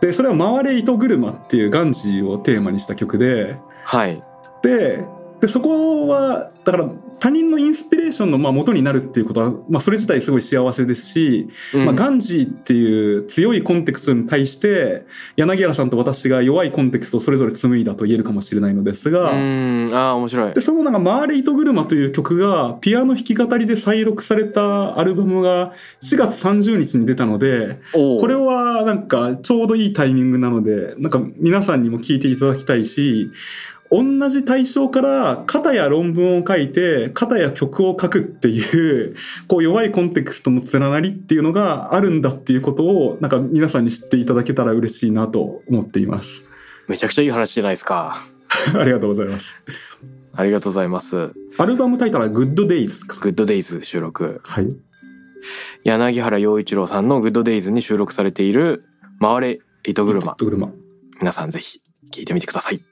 [0.00, 4.22] でそれは「回れ糸車」っていうガンジーをテーマにした曲ではい。
[4.62, 5.04] で
[5.40, 6.88] でそこはだから
[7.22, 15.06] 他人のインスピレーションのまあ元になるっていうことは、まあ、それ自体すごい幸せですし、うんまあ、ガンジーっていう強いコンテクストに対して
[15.36, 19.90] 柳原さんと私が弱いコンテクストをそれぞれ紡いだと言えるかもしれないのですが、うん。
[19.92, 20.60] ああ面白いで。
[20.60, 33.30] そのなんか「回れ糸車」という曲がピアノ弾き語りで再録されたアルバムが4月30日に出たのでこれはなんかちょうどいいタイミングなのでなんか皆さんにも聴いていただきたいし
[33.92, 39.14] 同じ対象から片や論文を書いて片や曲を書くっていう
[39.48, 46.42] こう弱いコンテクストの連なりっていうのがあるんだっていうことをなんか皆さんに知っていただけたら嬉しいなと思っています。
[46.88, 48.16] めちゃくちゃいい話じゃないですか。
[48.74, 49.54] ありがとうございます。
[50.34, 51.30] ありがとうございます。
[51.58, 53.18] アルバムタイトルは Good Days か。
[53.20, 54.40] Good Days 収録。
[54.46, 54.68] はい。
[55.84, 58.84] 柳原陽一郎さんの Good Days に収録されている
[59.20, 60.32] 回れ糸車。
[60.38, 60.72] 糸車。
[61.20, 61.80] 皆さんぜひ
[62.10, 62.91] 聞いてみてください。